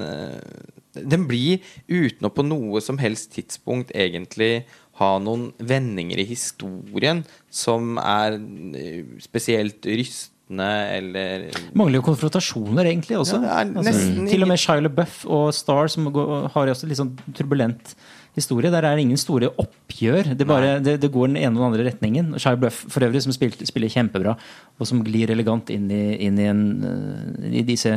Den 0.95 1.25
blir 1.27 1.59
uten 1.91 2.29
å 2.29 2.31
på 2.31 2.45
noe 2.47 2.79
som 2.81 3.01
helst 3.03 3.33
tidspunkt 3.35 3.91
egentlig 3.91 4.63
ha 4.99 5.09
noen 5.21 5.47
vendinger 5.57 6.21
i 6.21 6.27
historien 6.29 7.23
som 7.49 7.97
er 8.01 8.37
eh, 8.37 9.01
spesielt 9.23 9.85
rystende 9.89 10.69
eller 10.93 11.47
Mangler 11.73 11.97
jo 11.97 12.05
konfrontasjoner, 12.05 12.85
egentlig, 12.91 13.17
også. 13.17 13.39
Ja, 13.41 13.63
altså, 13.63 14.03
til 14.29 14.45
og 14.45 14.51
med 14.51 14.61
Shia 14.61 14.83
LaBeouf 14.83 15.23
og 15.25 15.47
Star, 15.55 15.89
som 15.89 16.11
går, 16.13 16.33
har 16.53 16.73
også 16.75 16.89
litt 16.89 16.99
sånn 16.99 17.15
turbulent 17.33 17.95
historie. 18.37 18.71
Der 18.73 18.85
er 18.85 18.97
det 18.97 19.05
ingen 19.05 19.19
store 19.19 19.51
oppgjør. 19.61 20.33
Det, 20.37 20.47
bare, 20.47 20.77
det, 20.83 20.97
det 21.03 21.11
går 21.13 21.29
den 21.29 21.39
ene 21.41 21.53
og 21.53 21.61
den 21.61 21.67
andre 21.69 21.87
retningen. 21.89 22.33
Shia 22.41 22.57
Bluff 22.59 22.83
for 22.89 23.05
øvrig, 23.05 23.21
som 23.25 23.33
spilte, 23.35 23.67
spiller 23.69 23.91
kjempebra, 23.93 24.35
og 24.79 24.89
som 24.89 25.03
glir 25.05 25.31
elegant 25.33 25.69
inn 25.73 25.85
i, 25.93 26.01
inn 26.25 26.39
i, 26.41 26.47
en, 26.49 26.63
eh, 26.89 27.59
i 27.61 27.63
disse 27.67 27.91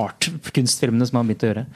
art-kunstfilmene 0.00 1.08
som 1.08 1.18
han 1.18 1.26
har 1.26 1.30
begynt 1.30 1.44
å 1.44 1.50
gjøre. 1.50 1.66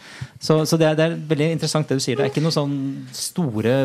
Så, 0.41 0.59
så 0.69 0.79
det, 0.81 0.89
er, 0.91 0.99
det 0.99 1.07
er 1.07 1.19
veldig 1.35 1.51
interessant 1.57 1.91
det 1.91 2.01
du 2.01 2.05
sier. 2.05 2.19
Det 2.19 2.27
er 2.27 2.33
ikke 2.33 2.45
noe 2.45 2.57
sånn 2.57 2.77
store 3.17 3.77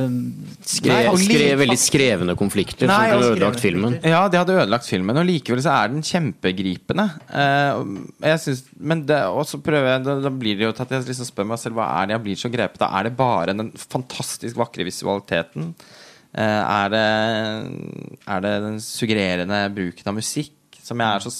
skrev, 0.63 1.11
skre, 1.25 1.51
veldig 1.59 1.79
skrevne 1.79 2.37
konflikter 2.39 2.89
Nei, 2.89 3.01
som 3.09 3.17
hadde 3.17 3.33
ødelagt 3.33 3.63
filmen. 3.63 3.99
Ja, 3.99 4.23
det 4.31 4.41
hadde 4.41 4.57
ødelagt 4.61 4.87
filmen, 4.89 5.19
og 5.19 5.27
likevel 5.27 5.63
så 5.65 5.75
er 5.75 5.91
den 5.91 6.05
kjempegripende. 6.05 7.09
Eh, 7.35 7.83
jeg 8.31 8.43
synes, 8.45 8.63
men 8.79 9.03
det, 9.09 9.19
og 9.27 9.43
så 9.49 9.59
prøver 9.63 9.91
jeg 9.95 10.07
da, 10.07 10.17
da 10.23 10.31
blir 10.31 10.59
det 10.59 10.69
jo 10.69 10.73
til 10.75 10.87
at 10.87 10.95
jeg 10.95 11.09
liksom 11.09 11.29
spør 11.29 11.51
meg 11.51 11.61
selv 11.61 11.79
hva 11.79 11.89
er 11.99 12.07
det 12.07 12.15
jeg 12.15 12.25
blir 12.29 12.39
så 12.39 12.51
grepet 12.53 12.85
av. 12.85 12.95
Er 12.95 13.09
det 13.09 13.15
bare 13.19 13.55
den 13.57 13.71
fantastisk 14.05 14.59
vakre 14.61 14.85
visualiteten? 14.87 15.73
Eh, 16.35 16.43
er, 16.43 16.91
det, 16.91 17.07
er 18.27 18.45
det 18.45 18.53
den 18.65 18.79
suggererende 18.83 19.65
bruken 19.75 20.11
av 20.11 20.17
musikk 20.17 20.79
som 20.85 21.01
jeg 21.01 21.17
er 21.17 21.23
så 21.25 21.33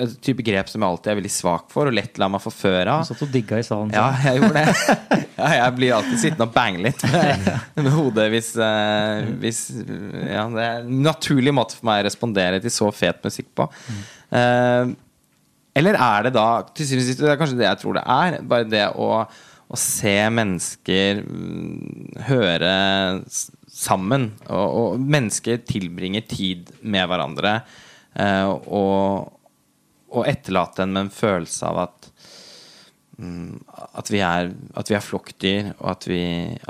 Et 0.00 0.14
type 0.24 0.42
grep 0.42 0.66
som 0.66 0.82
jeg 0.82 0.90
alltid 0.90 1.12
er 1.12 1.18
veldig 1.20 1.30
svak 1.30 1.68
for 1.70 1.86
og 1.86 1.94
lett 1.94 2.16
lar 2.18 2.30
meg 2.32 2.42
forføre 2.42 2.90
av. 2.90 3.04
Du 3.04 3.12
satt 3.12 3.20
og 3.22 3.30
digga 3.30 3.60
i 3.60 3.66
salen. 3.66 3.92
Ja, 3.94 4.08
jeg 4.24 4.40
gjorde 4.40 4.64
det. 4.64 4.96
Ja, 5.40 5.50
jeg 5.56 5.72
blir 5.78 5.94
alltid 5.96 6.18
sittende 6.20 6.44
og 6.44 6.50
bange 6.52 6.82
litt 6.84 7.00
med, 7.08 7.46
med 7.78 7.86
hodet 7.94 8.26
hvis, 8.28 8.50
eh, 8.60 9.28
hvis 9.40 9.60
Ja, 9.72 10.42
det 10.52 10.64
er 10.66 10.82
en 10.82 10.98
naturlig 11.06 11.54
måte 11.56 11.78
for 11.78 11.88
meg 11.88 12.02
å 12.02 12.08
respondere 12.10 12.58
til 12.60 12.74
så 12.74 12.90
fet 12.92 13.22
musikk 13.24 13.48
på. 13.56 13.64
Eh, 14.36 14.90
eller 15.80 15.96
er 15.96 16.26
det 16.26 16.34
da 16.34 16.48
til 16.74 16.90
syvende 16.90 17.06
og 17.06 17.08
sist, 17.08 17.22
Det 17.22 17.30
er 17.30 17.40
kanskje 17.40 17.60
det 17.62 17.68
jeg 17.68 17.80
tror 17.80 17.96
det 17.96 18.04
er. 18.04 18.38
Bare 18.52 18.68
det 18.68 18.84
å, 18.98 19.08
å 19.70 19.78
se 19.78 20.16
mennesker 20.34 21.22
mm, 21.22 22.22
høre 22.26 22.72
sammen. 23.70 24.30
Og, 24.50 24.78
og 24.80 25.04
mennesker 25.04 25.62
tilbringer 25.66 26.26
tid 26.30 26.72
med 26.82 27.06
hverandre. 27.10 27.60
eh, 28.18 28.50
og, 28.50 29.30
og 30.10 30.26
etterlate 30.26 30.82
en 30.82 30.96
med 30.96 31.06
en 31.06 31.14
følelse 31.14 31.70
av 31.70 31.84
at 31.84 32.10
mm, 33.20 33.60
at, 34.00 34.10
vi 34.10 34.24
er, 34.26 34.50
at 34.74 34.90
vi 34.90 34.98
er 34.98 35.06
flokkdyr, 35.06 35.72
og 35.78 35.88
at 35.94 36.08
vi, 36.10 36.22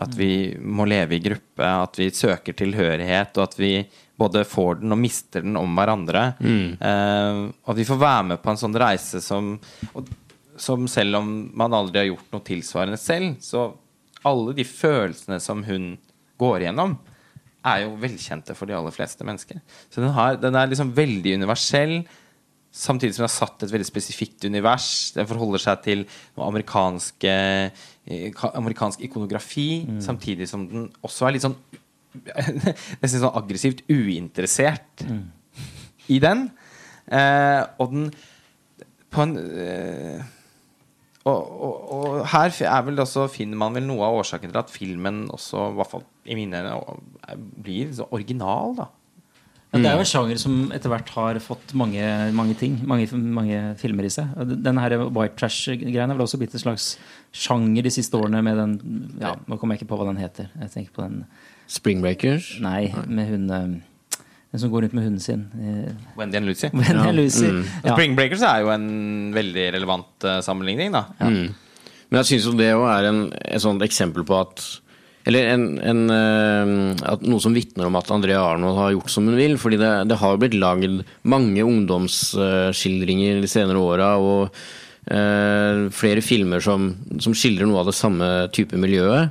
at 0.04 0.16
vi 0.18 0.30
må 0.60 0.84
leve 0.90 1.16
i 1.16 1.24
gruppe. 1.24 1.64
At 1.64 1.96
vi 2.00 2.10
søker 2.14 2.56
tilhørighet, 2.58 3.32
og 3.38 3.48
at 3.48 3.58
vi 3.60 3.74
både 4.20 4.44
får 4.44 4.82
den 4.82 4.92
og 4.92 5.00
mister 5.00 5.44
den 5.44 5.56
om 5.56 5.78
hverandre. 5.78 6.26
Eh, 6.76 7.44
og 7.64 7.72
at 7.72 7.80
vi 7.80 7.88
får 7.88 8.00
være 8.04 8.26
med 8.32 8.42
på 8.44 8.52
en 8.52 8.60
sånn 8.60 8.76
reise 8.76 9.22
som, 9.24 9.54
og, 9.94 10.10
som 10.60 10.86
selv 10.90 11.20
om 11.20 11.30
man 11.56 11.74
aldri 11.76 12.02
har 12.02 12.10
gjort 12.10 12.34
noe 12.34 12.44
tilsvarende 12.46 12.98
selv, 13.00 13.38
så 13.44 13.70
alle 14.28 14.54
de 14.56 14.66
følelsene 14.68 15.38
som 15.40 15.62
hun 15.64 15.94
går 16.40 16.64
igjennom, 16.64 16.98
er 17.66 17.84
jo 17.84 17.96
velkjente 18.00 18.54
for 18.56 18.68
de 18.68 18.76
aller 18.76 18.94
fleste 18.94 19.24
mennesker. 19.26 19.60
Så 19.92 20.00
den, 20.00 20.12
har, 20.16 20.38
den 20.40 20.56
er 20.56 20.68
liksom 20.70 20.94
veldig 20.96 21.34
universell. 21.40 21.98
Samtidig 22.72 23.16
som 23.16 23.24
den 23.24 23.28
har 23.28 23.34
satt 23.34 23.66
et 23.66 23.72
veldig 23.74 23.88
spesifikt 23.88 24.46
univers. 24.48 24.88
Den 25.16 25.28
forholder 25.28 25.60
seg 25.60 25.82
til 25.84 26.06
eh, 26.40 28.32
amerikansk 28.48 29.04
ikonografi. 29.04 29.68
Samtidig 30.00 30.48
som 30.48 30.64
den 30.70 30.88
også 31.04 31.28
er 31.28 31.36
litt 31.36 31.44
sånn 31.44 31.58
Nesten 33.02 33.20
sånn 33.20 33.36
aggressivt 33.38 33.84
uinteressert 33.86 35.04
i 36.10 36.16
den. 36.22 36.48
Eh, 37.06 37.62
og 37.78 37.92
den 37.92 38.08
på 39.10 39.24
en 39.26 39.36
eh, 39.38 40.22
og, 41.30 41.50
og, 41.66 41.90
og 41.96 42.26
her 42.34 42.52
er 42.68 42.86
vel 42.86 43.00
også, 43.02 43.28
finner 43.32 43.58
man 43.60 43.74
vel 43.76 43.86
noe 43.88 44.04
av 44.06 44.18
årsaken 44.20 44.52
til 44.52 44.60
at 44.60 44.70
filmen 44.74 45.22
også, 45.32 45.70
i 45.72 45.76
hvert 45.80 45.90
fall 45.94 46.04
i 46.30 46.36
mine 46.38 46.60
øyne, 46.60 46.96
er- 47.28 47.44
blir 47.64 47.92
så 47.96 48.06
original, 48.10 48.74
da. 48.78 48.88
Men 49.70 49.84
det 49.84 49.90
er 49.92 50.00
jo 50.00 50.02
en 50.02 50.08
sjanger 50.10 50.38
som 50.42 50.54
etter 50.74 50.90
hvert 50.90 51.10
har 51.14 51.38
fått 51.38 51.72
mange, 51.78 52.02
mange 52.34 52.56
ting. 52.58 52.80
Mange, 52.90 53.06
mange 53.14 53.58
filmer 53.78 54.08
i 54.08 54.10
seg. 54.10 54.32
Denne 54.66 54.82
her 54.82 54.96
white 55.14 55.36
trash-greien 55.38 56.10
har 56.10 56.16
vel 56.18 56.24
også 56.24 56.40
blitt 56.42 56.56
en 56.58 56.62
slags 56.64 56.88
sjanger 57.30 57.86
de 57.86 57.92
siste 57.94 58.18
årene 58.18 58.40
med 58.42 58.58
den 58.58 58.72
Ja, 59.22 59.36
nå 59.46 59.60
kommer 59.60 59.76
jeg 59.78 59.84
ikke 59.84 59.92
på 59.92 60.00
hva 60.00 60.08
den 60.10 60.18
heter. 60.18 60.48
Jeg 60.58 60.72
tenker 60.74 60.96
på 60.96 61.04
den 61.06 61.20
Spring 61.70 62.02
Breakers. 62.02 62.56
Nei, 62.58 62.88
med 63.06 63.30
hun 63.30 63.46
Den 64.50 64.58
som 64.64 64.70
går 64.72 64.82
rundt 64.82 64.94
med 64.98 65.04
hunden 65.06 65.22
sin. 65.22 65.44
eh, 65.62 65.92
Wendy 66.18 66.36
and 66.40 66.46
Lucy. 66.50 66.68
Wendy 66.72 67.06
Ja, 67.06 67.12
Lucy. 67.14 67.46
mm. 67.46 67.64
Ja. 67.84 67.94
Spring 67.94 68.16
Breakers 68.18 68.42
er 68.42 68.64
jo 68.64 68.70
en 68.74 68.88
veldig 69.36 69.66
relevant 69.76 70.26
uh, 70.26 70.40
sammenligning, 70.42 70.90
da. 70.96 71.04
Mm. 71.22 71.52
Men 72.10 72.18
jeg 72.24 72.26
syns 72.32 72.48
jo 72.50 72.56
det 72.58 72.72
òg 72.74 72.86
er 72.90 73.06
en, 73.12 73.20
et 73.38 73.62
sånt 73.62 73.82
eksempel 73.86 74.24
på 74.26 74.40
at 74.40 74.64
Eller 75.30 75.52
en, 75.52 75.64
en, 75.84 76.00
uh, 76.10 77.12
at 77.12 77.22
noe 77.22 77.38
som 77.44 77.54
vitner 77.54 77.86
om 77.86 77.94
at 78.00 78.10
Andrea 78.10 78.40
Arnold 78.42 78.78
har 78.80 78.94
gjort 78.96 79.10
som 79.12 79.26
hun 79.28 79.36
vil. 79.38 79.54
fordi 79.60 79.76
det, 79.78 80.08
det 80.08 80.16
har 80.18 80.38
blitt 80.40 80.56
lagd 80.58 81.04
mange 81.22 81.62
ungdomsskildringer 81.62 83.40
de 83.44 83.50
senere 83.50 83.78
åra. 83.78 84.14
Og 84.18 84.48
eh, 85.10 85.86
flere 85.92 86.22
filmer 86.24 86.60
som, 86.64 86.90
som 87.20 87.34
skildrer 87.36 87.68
noe 87.68 87.82
av 87.84 87.90
det 87.90 87.96
samme 87.98 88.30
type 88.56 88.76
miljøet. 88.80 89.30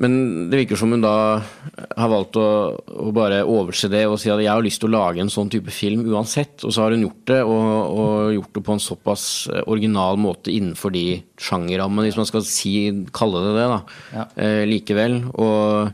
Men 0.00 0.14
det 0.48 0.62
virker 0.62 0.78
som 0.80 0.92
hun 0.94 1.02
da 1.04 1.14
har 1.36 2.10
valgt 2.10 2.38
å, 2.40 2.46
å 2.80 3.10
bare 3.14 3.42
overse 3.44 3.90
det 3.92 4.06
og 4.08 4.16
si 4.20 4.30
at 4.32 4.40
jeg 4.40 4.48
har 4.48 4.64
lyst 4.64 4.80
til 4.80 4.88
å 4.88 4.94
lage 4.94 5.20
en 5.20 5.32
sånn 5.32 5.50
type 5.52 5.72
film 5.74 6.06
uansett. 6.08 6.64
Og 6.64 6.72
så 6.72 6.84
har 6.84 6.96
hun 6.96 7.04
gjort 7.04 7.26
det, 7.28 7.40
og, 7.44 7.68
og 7.92 8.32
gjort 8.38 8.56
det 8.56 8.64
på 8.64 8.76
en 8.76 8.82
såpass 8.82 9.26
eh, 9.52 9.62
original 9.68 10.18
måte 10.20 10.54
innenfor 10.54 10.94
de 10.96 11.06
sjangerrammene, 11.36 12.08
hvis 12.08 12.18
man 12.20 12.30
skal 12.30 12.46
si, 12.48 12.74
kalle 13.14 13.44
det 13.44 13.54
det, 13.58 13.68
da. 13.74 13.80
Ja. 14.16 14.26
Eh, 14.46 14.62
likevel. 14.70 15.18
Og 15.36 15.92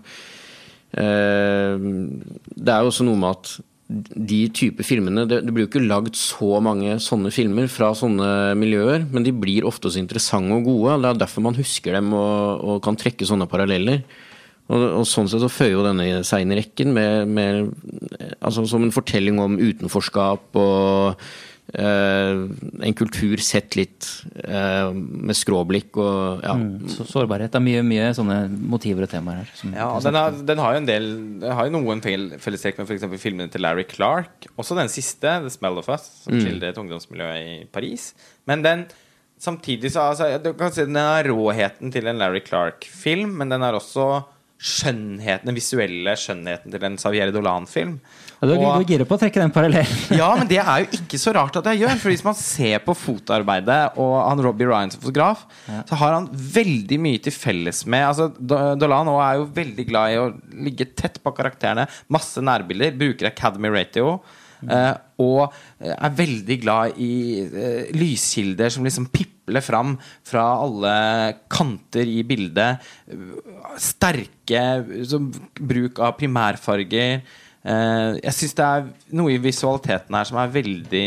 eh, 0.94 1.88
det 2.54 2.74
er 2.76 2.86
jo 2.86 2.92
også 2.94 3.08
noe 3.08 3.18
med 3.18 3.34
at 3.34 3.58
de 3.88 4.42
type 4.52 4.84
filmene 4.84 5.24
Det, 5.24 5.40
det 5.46 5.52
blir 5.54 5.64
jo 5.64 5.70
ikke 5.70 5.80
lagd 5.86 6.16
så 6.18 6.58
mange 6.64 6.98
sånne 7.00 7.32
filmer 7.32 7.70
fra 7.72 7.94
sånne 7.96 8.52
miljøer, 8.60 9.06
men 9.08 9.24
de 9.24 9.32
blir 9.32 9.66
ofte 9.68 9.88
så 9.88 10.00
interessante 10.00 10.58
og 10.58 10.68
gode. 10.68 10.98
Det 11.00 11.12
er 11.12 11.20
derfor 11.22 11.46
man 11.46 11.56
husker 11.56 11.96
dem 11.96 12.12
og, 12.16 12.60
og 12.60 12.82
kan 12.84 12.98
trekke 13.00 13.28
sånne 13.28 13.48
paralleller. 13.48 14.02
Og, 14.68 14.82
og 15.00 15.06
sånn 15.08 15.30
sett 15.32 15.40
så 15.40 15.48
føyer 15.48 15.78
jo 15.78 15.84
denne 15.86 16.20
seg 16.28 16.44
inn 16.44 16.52
i 16.52 16.58
rekken 16.58 16.92
med, 16.92 17.30
med 17.32 17.70
altså 18.44 18.66
som 18.68 18.84
en 18.84 18.92
fortelling 18.92 19.40
om 19.40 19.56
utenforskap 19.56 20.58
og 20.60 21.22
en 21.74 22.94
kultur 22.96 23.36
sett 23.44 23.76
litt 23.76 24.06
eh, 24.44 24.88
med 24.94 25.36
skråblikk 25.36 25.98
og 26.00 26.44
ja. 26.44 26.54
Mm, 26.56 26.86
så, 26.88 27.04
sårbarhet. 27.08 27.52
Det 27.52 27.60
er 27.60 27.64
mye, 27.66 27.82
mye 27.84 28.06
sånne 28.16 28.38
motiver 28.72 29.04
og 29.04 29.10
temaer 29.12 29.42
her. 29.42 29.50
Som, 29.58 29.74
Ja, 29.76 29.88
den 30.04 30.16
har, 30.16 30.38
den 30.52 30.62
har 30.64 30.76
jo 30.76 30.80
en 30.82 30.88
del 30.88 31.08
Den 31.42 31.52
har 31.58 31.68
jo 31.68 31.74
noen 31.76 32.00
fel- 32.04 32.30
fellestrekk 32.40 32.80
med 32.80 32.88
f.eks. 32.88 33.04
filmene 33.20 33.52
til 33.52 33.64
Larry 33.64 33.84
Clark. 33.90 34.48
Også 34.56 34.78
den 34.78 34.88
siste, 34.92 35.28
'The 35.42 35.52
Smell 35.52 35.76
of 35.82 35.90
Us', 35.92 36.08
som 36.24 36.38
skildrer 36.40 36.72
et 36.72 36.80
ungdomsmiljø 36.80 37.28
i 37.36 37.58
Paris. 37.72 38.14
Men 38.48 38.64
den 38.64 38.86
samtidig 39.38 39.92
så 39.94 40.08
altså, 40.10 40.30
Du 40.42 40.52
kan 40.58 40.72
si 40.72 40.82
den 40.88 40.96
har 40.96 41.24
råheten 41.28 41.92
til 41.92 42.06
en 42.08 42.18
Larry 42.18 42.40
Clark-film, 42.46 43.36
men 43.38 43.48
den 43.52 43.60
har 43.62 43.76
også 43.76 44.24
skjønnheten, 44.58 45.46
den 45.46 45.54
visuelle 45.54 46.16
skjønnheten 46.18 46.72
til 46.72 46.82
en 46.88 46.96
Xavier 46.98 47.30
Dolan-film. 47.30 48.00
Ja, 48.38 48.46
du, 48.46 48.54
er 48.54 48.84
gira 48.86 49.04
på 49.08 49.16
å 49.16 49.20
trekke 49.20 49.40
den 49.42 49.52
parallellen. 49.54 50.02
ja, 50.20 50.28
men 50.38 50.46
det 50.50 50.60
er 50.62 50.84
jo 50.84 51.00
ikke 51.00 51.18
så 51.18 51.34
rart 51.34 51.56
at 51.58 51.68
jeg 51.72 51.82
gjør. 51.82 51.96
For 51.98 52.12
hvis 52.12 52.24
man 52.26 52.36
ser 52.38 52.82
på 52.84 52.94
fotoarbeidet 52.94 53.80
og 53.98 54.12
han 54.22 54.42
Robbie 54.46 54.68
Ryan 54.70 54.94
som 54.94 55.02
fotograf, 55.02 55.46
så 55.66 55.98
har 55.98 56.14
han 56.20 56.28
veldig 56.58 57.00
mye 57.02 57.22
til 57.24 57.34
felles 57.34 57.82
med 57.90 58.06
altså, 58.06 58.28
Do- 58.38 58.60
Dolan 58.78 59.10
er 59.16 59.40
jo 59.40 59.48
veldig 59.56 59.88
glad 59.88 60.14
i 60.14 60.20
å 60.22 60.28
ligge 60.68 60.86
tett 60.94 61.18
på 61.24 61.34
karakterene. 61.34 61.88
Masse 62.14 62.42
nærbilder. 62.44 62.94
Bruker 62.98 63.32
Academy 63.32 63.72
Ratio. 63.74 64.20
Uh, 64.58 64.94
og 65.22 65.52
eh, 65.78 65.92
er 65.94 66.14
veldig 66.18 66.56
glad 66.64 66.96
i 66.98 67.12
uh, 67.46 67.90
lyskilder 67.94 68.72
som 68.74 68.86
liksom 68.86 69.06
pipler 69.14 69.62
fram 69.62 69.92
fra 70.26 70.44
alle 70.64 70.94
kanter 71.50 72.10
i 72.10 72.24
bildet. 72.26 72.82
Sterke 73.78 74.64
som, 75.06 75.30
bruk 75.58 76.02
av 76.02 76.16
primærfarger. 76.18 77.22
Eh, 77.64 78.18
jeg 78.22 78.32
syns 78.36 78.54
det 78.54 78.64
er 78.64 78.88
noe 79.18 79.34
i 79.34 79.38
visualiteten 79.42 80.14
her 80.14 80.24
som 80.28 80.38
er 80.38 80.52
veldig 80.54 81.06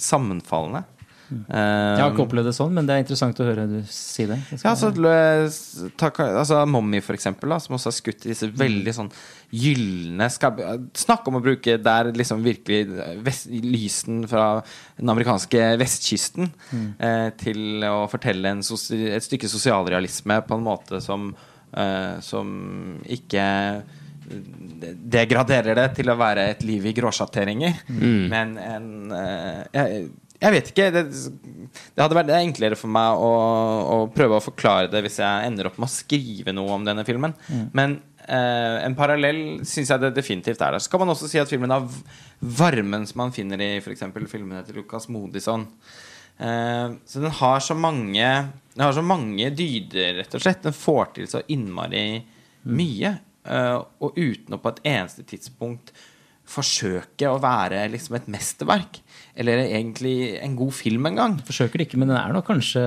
sammenfallende. 0.00 0.84
Eh, 1.30 1.54
Jeg 1.54 2.02
har 2.02 2.10
ikke 2.10 2.24
opplevd 2.24 2.48
det 2.50 2.54
sånn, 2.56 2.72
men 2.74 2.86
det 2.88 2.94
er 2.96 3.02
interessant 3.04 3.38
å 3.38 3.44
høre 3.46 3.64
du 3.70 3.76
si 3.86 4.24
det. 4.26 4.36
Ja, 4.50 4.72
så 4.74 4.88
altså, 4.88 4.88
lø- 4.98 5.90
ta, 5.96 6.08
altså 6.26 6.64
Mommy, 6.66 6.98
for 7.06 7.14
eksempel, 7.14 7.52
da, 7.54 7.58
som 7.62 7.76
også 7.76 7.86
har 7.92 7.94
skutt 7.94 8.26
i 8.26 8.32
disse 8.32 8.48
veldig 8.50 8.94
sånn 8.96 9.12
gylne 9.54 10.26
Snakk 10.30 11.28
om 11.30 11.38
å 11.38 11.42
bruke 11.42 11.76
der 11.82 12.10
liksom 12.18 12.42
virkelig 12.42 12.80
vest, 13.26 13.46
lysen 13.50 14.24
fra 14.30 14.48
den 14.98 15.08
amerikanske 15.14 15.62
vestkysten 15.78 16.50
eh, 16.98 17.30
til 17.38 17.86
å 17.86 18.08
fortelle 18.10 18.50
en 18.56 18.62
sosi, 18.66 18.98
et 19.14 19.22
stykke 19.26 19.50
sosialrealisme 19.50 20.42
på 20.46 20.58
en 20.58 20.66
måte 20.66 20.98
som, 21.02 21.30
eh, 21.74 22.18
som 22.26 22.98
ikke 23.06 23.46
degraderer 24.30 25.74
det 25.78 25.86
til 25.98 26.10
å 26.12 26.18
være 26.20 26.48
et 26.52 26.64
liv 26.66 26.86
i 26.86 26.94
gråsjatteringer, 26.96 27.84
men 28.30 28.56
en 28.62 28.90
eh, 29.16 29.62
jeg, 29.74 30.04
jeg 30.40 30.54
vet 30.54 30.70
ikke. 30.72 30.86
Det, 30.94 31.02
det 31.94 32.00
hadde 32.00 32.16
vært 32.16 32.30
enklere 32.38 32.78
for 32.78 32.92
meg 32.92 33.20
å, 33.20 33.32
å 33.84 33.96
prøve 34.14 34.38
å 34.38 34.44
forklare 34.44 34.88
det 34.92 35.02
hvis 35.04 35.18
jeg 35.20 35.50
ender 35.50 35.68
opp 35.68 35.76
med 35.80 35.90
å 35.90 35.92
skrive 35.92 36.54
noe 36.56 36.78
om 36.78 36.86
denne 36.86 37.04
filmen. 37.04 37.34
Men 37.76 37.98
eh, 38.24 38.78
en 38.86 38.96
parallell 38.96 39.60
syns 39.68 39.92
jeg 39.92 40.00
det 40.00 40.14
definitivt 40.16 40.62
er 40.64 40.78
der. 40.78 40.80
Så 40.80 40.92
kan 40.92 41.02
man 41.04 41.12
også 41.12 41.28
si 41.28 41.40
at 41.42 41.50
filmen 41.50 41.74
har 41.74 41.84
varmen 42.40 43.04
som 43.10 43.20
man 43.20 43.34
finner 43.36 43.60
i 43.60 43.74
f.eks. 43.82 44.06
filmene 44.32 44.64
til 44.64 44.80
Lucas 44.80 45.10
Modison. 45.12 45.66
Eh, 46.40 46.96
så 47.04 47.20
den 47.20 47.36
har 47.36 47.60
så 47.60 47.76
mange 47.76 48.28
Den 48.72 48.86
har 48.86 48.94
så 48.96 49.02
mange 49.04 49.50
dyder, 49.52 50.22
rett 50.22 50.38
og 50.38 50.40
slett. 50.40 50.64
Den 50.64 50.76
får 50.76 51.12
til 51.18 51.28
så 51.28 51.44
innmari 51.52 52.22
mye. 52.64 53.18
Eh, 53.46 53.78
og 54.00 54.16
uten 54.18 54.54
å 54.56 54.60
på 54.62 54.68
et 54.74 54.80
eneste 54.84 55.22
tidspunkt 55.24 55.92
forsøke 56.50 57.28
å 57.30 57.38
være 57.42 57.84
liksom 57.92 58.16
et 58.18 58.28
mesterverk. 58.32 58.98
Eller 59.38 59.60
egentlig 59.68 60.36
en 60.42 60.56
god 60.58 60.72
film 60.74 61.06
engang. 61.06 61.36
Forsøker 61.46 61.78
det 61.78 61.86
ikke, 61.88 62.00
men 62.02 62.10
den 62.10 62.18
er 62.18 62.32
nok 62.34 62.48
kanskje 62.50 62.82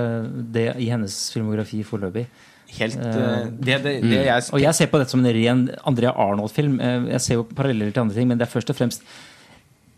det 0.52 0.66
i 0.84 0.90
hennes 0.92 1.14
filmografi 1.32 1.80
foreløpig. 1.86 2.26
Helt 2.74 2.96
eh, 2.98 3.46
det, 3.54 3.78
det, 3.84 3.94
det 4.02 4.18
jeg 4.26 4.48
Og 4.52 4.60
jeg 4.60 4.74
ser 4.76 4.88
på 4.90 4.98
dette 5.00 5.12
som 5.14 5.22
en 5.24 5.32
ren 5.36 5.62
Andrea 5.86 6.12
Arnold-film. 6.12 6.76
Eh, 6.82 7.06
Jeg 7.14 7.20
ser 7.24 7.38
jo 7.40 7.46
paralleller 7.54 7.92
til 7.94 8.02
andre 8.04 8.16
ting, 8.18 8.28
men 8.28 8.40
det 8.40 8.48
er 8.48 8.52
først 8.52 8.72
og 8.74 8.76
fremst 8.80 9.06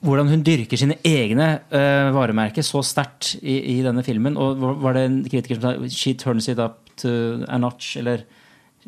hvordan 0.06 0.28
hun 0.28 0.42
dyrker 0.44 0.76
sine 0.78 0.98
egne 1.08 1.46
uh, 1.72 2.12
varemerker 2.14 2.62
så 2.62 2.82
sterkt 2.84 3.32
i, 3.40 3.56
i 3.72 3.76
denne 3.82 4.04
filmen. 4.06 4.36
Og 4.38 4.58
var- 4.60 4.76
var 4.84 4.92
det 4.94 5.04
en 5.08 5.16
kritiker 5.24 5.56
som 5.58 5.64
sa 5.64 5.72
'She 5.88 6.12
turns 6.14 6.48
it 6.52 6.60
up 6.60 6.76
to 7.00 7.08
a 7.48 7.56
notch', 7.58 7.96
eller 7.98 8.22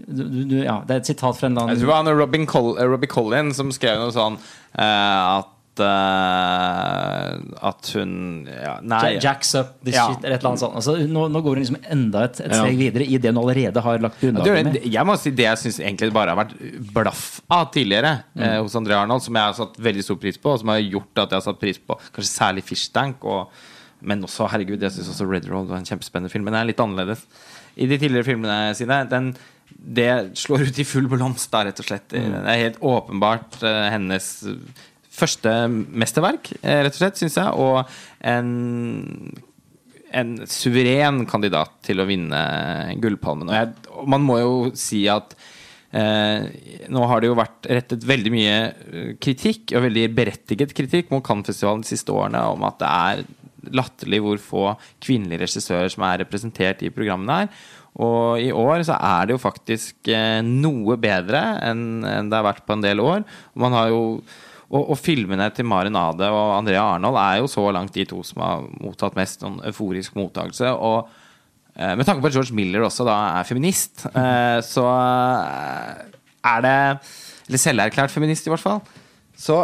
du, 0.06 0.24
du, 0.44 0.56
Ja, 0.62 0.80
det 0.86 0.94
er 0.94 1.04
et 1.04 1.12
sitat 1.12 1.38
fra 1.38 1.50
en 1.50 1.58
eller 1.58 1.74
Jeg 1.74 1.84
tror 1.84 1.94
annen 1.98 2.10
det 2.10 2.16
var 2.16 2.24
Robin 2.24 2.48
Col 2.48 2.74
eh, 2.78 2.88
Robbie 2.88 3.10
Collin 3.10 3.54
som 3.56 3.72
skrev 3.74 4.00
noe 4.00 4.14
sånn 4.14 4.38
uh, 4.38 5.38
at 5.38 5.54
uh, 5.80 7.38
At 7.68 7.90
hun 7.94 8.12
ja, 8.50 8.78
Nei. 8.82 9.18
Jacks 9.22 9.54
up 9.58 9.78
this 9.84 9.96
Ja. 9.96 10.08
shit, 10.08 10.24
eller 10.24 10.36
et 10.36 10.42
eller 10.42 10.50
annet 10.52 10.62
sånt. 10.62 10.76
Altså, 10.78 10.96
nå, 11.06 11.26
nå 11.32 11.42
går 11.44 11.56
hun 11.56 11.62
liksom 11.62 11.78
enda 11.90 12.24
et, 12.28 12.40
et 12.44 12.54
steg 12.54 12.78
videre 12.78 13.06
i 13.06 13.18
det 13.18 13.32
hun 13.32 13.40
allerede 13.42 13.82
har 13.84 14.02
lagt 14.04 14.20
grunnlaget 14.22 14.70
med. 14.70 14.78
jeg 14.86 15.08
må 15.08 15.16
si 15.20 15.32
det 15.34 15.46
jeg 15.46 15.62
syns 15.64 15.80
egentlig 15.80 16.12
bare 16.14 16.34
har 16.34 16.40
vært 16.42 16.54
blaff 16.94 17.24
av 17.54 17.68
tidligere 17.74 18.12
eh, 18.38 18.58
hos 18.58 18.76
André 18.78 18.96
Arnold, 18.98 19.24
som 19.24 19.38
jeg 19.38 19.50
har 19.50 19.56
satt 19.58 19.78
veldig 19.88 20.04
stor 20.06 20.20
pris 20.22 20.38
på, 20.38 20.54
og 20.54 20.62
som 20.62 20.72
har 20.74 20.82
gjort 20.82 21.24
at 21.24 21.34
jeg 21.34 21.40
har 21.40 21.46
satt 21.46 21.60
pris 21.62 21.80
på 21.82 21.98
kanskje 21.98 22.30
særlig 22.30 22.64
Fish 22.66 22.92
Tank, 22.94 23.24
og, 23.26 23.52
men 24.00 24.22
også, 24.26 24.48
herregud, 24.52 24.82
jeg 24.82 24.94
syns 24.94 25.12
også 25.14 25.28
Red 25.28 25.48
Roll 25.50 25.68
var 25.70 25.80
en 25.80 25.88
kjempespennende 25.88 26.32
film, 26.32 26.46
men 26.46 26.56
den 26.56 26.62
er 26.62 26.70
litt 26.72 26.82
annerledes. 26.82 27.24
I 27.78 27.86
de 27.86 27.98
tidligere 27.98 28.26
filmene 28.26 28.74
sine, 28.78 29.02
den, 29.10 29.32
det 29.70 30.36
slår 30.38 30.68
ut 30.68 30.78
i 30.78 30.86
full 30.86 31.08
blomst, 31.10 31.50
da, 31.52 31.64
rett 31.68 31.82
og 31.82 31.88
slett. 31.88 32.08
Det 32.12 32.22
er 32.22 32.64
helt 32.64 32.80
åpenbart 32.84 33.60
eh, 33.62 33.84
hennes 33.94 34.30
første 35.18 35.52
mesterverk, 35.70 36.52
eh, 36.62 36.82
rett 36.86 36.94
og 36.94 37.02
slett, 37.02 37.20
syns 37.20 37.38
jeg, 37.40 37.52
og 37.58 37.84
en 38.26 38.50
en 40.16 40.34
suveren 40.48 41.24
kandidat 41.28 41.74
til 41.86 42.00
å 42.00 42.08
vinne 42.08 42.40
Gullpalmen. 43.02 43.50
Og, 43.50 43.56
jeg, 43.56 44.04
man 44.08 44.24
må 44.24 44.38
jo 44.40 44.52
si 44.78 45.02
at 45.10 45.34
eh, 45.92 46.48
nå 46.92 47.02
har 47.10 47.20
det 47.20 47.30
jo 47.30 47.38
vært 47.38 47.68
rettet 47.78 48.06
veldig 48.08 48.32
mye 48.32 48.54
eh, 48.58 49.10
kritikk, 49.20 49.74
og 49.74 49.84
veldig 49.88 50.06
berettiget 50.16 50.74
kritikk, 50.76 51.12
mot 51.12 51.24
Cannes-festivalen 51.24 51.84
de 51.84 51.92
siste 51.92 52.14
årene 52.14 52.44
om 52.54 52.64
at 52.68 52.80
det 52.80 52.92
er 52.92 53.26
latterlig 53.74 54.22
hvor 54.24 54.40
få 54.40 54.64
kvinnelige 55.04 55.44
regissører 55.44 55.90
som 55.92 56.06
er 56.08 56.22
representert 56.22 56.84
i 56.86 56.92
programmene 56.94 57.42
her. 57.42 57.66
Og 57.96 58.42
i 58.42 58.50
år 58.54 58.84
så 58.86 58.98
er 58.98 59.26
det 59.26 59.34
jo 59.34 59.42
faktisk 59.42 60.10
eh, 60.12 60.42
noe 60.44 60.98
bedre 61.00 61.40
enn 61.66 62.02
det 62.02 62.36
har 62.36 62.46
vært 62.46 62.66
på 62.68 62.76
en 62.76 62.84
del 62.84 63.00
år. 63.02 63.24
Man 63.58 63.74
har 63.74 63.90
jo 63.94 64.02
og, 64.68 64.82
og 64.92 64.98
filmene 65.00 65.48
til 65.56 65.64
Maren 65.68 65.96
Ade 65.96 66.28
og 66.28 66.58
Andrea 66.58 66.82
Arnold 66.96 67.16
er 67.20 67.38
jo 67.40 67.48
så 67.48 67.64
langt 67.72 67.94
de 67.96 68.04
to 68.08 68.20
som 68.26 68.42
har 68.44 68.66
mottatt 68.82 69.16
mest 69.16 69.44
sånn 69.44 69.62
euforisk 69.68 70.16
mottakelse. 70.18 70.74
Og 70.74 71.08
eh, 71.72 71.94
med 71.96 72.04
tanke 72.04 72.20
på 72.20 72.28
at 72.28 72.36
George 72.36 72.56
Miller 72.56 72.84
også 72.84 73.06
da 73.08 73.16
er 73.38 73.48
feminist, 73.48 74.04
eh, 74.12 74.60
så 74.64 74.84
er 74.92 76.62
det 76.64 76.76
Eller 77.48 77.60
selverklært 77.62 78.12
feminist, 78.12 78.44
i 78.44 78.50
hvert 78.52 78.60
fall. 78.60 78.82
Så 79.32 79.62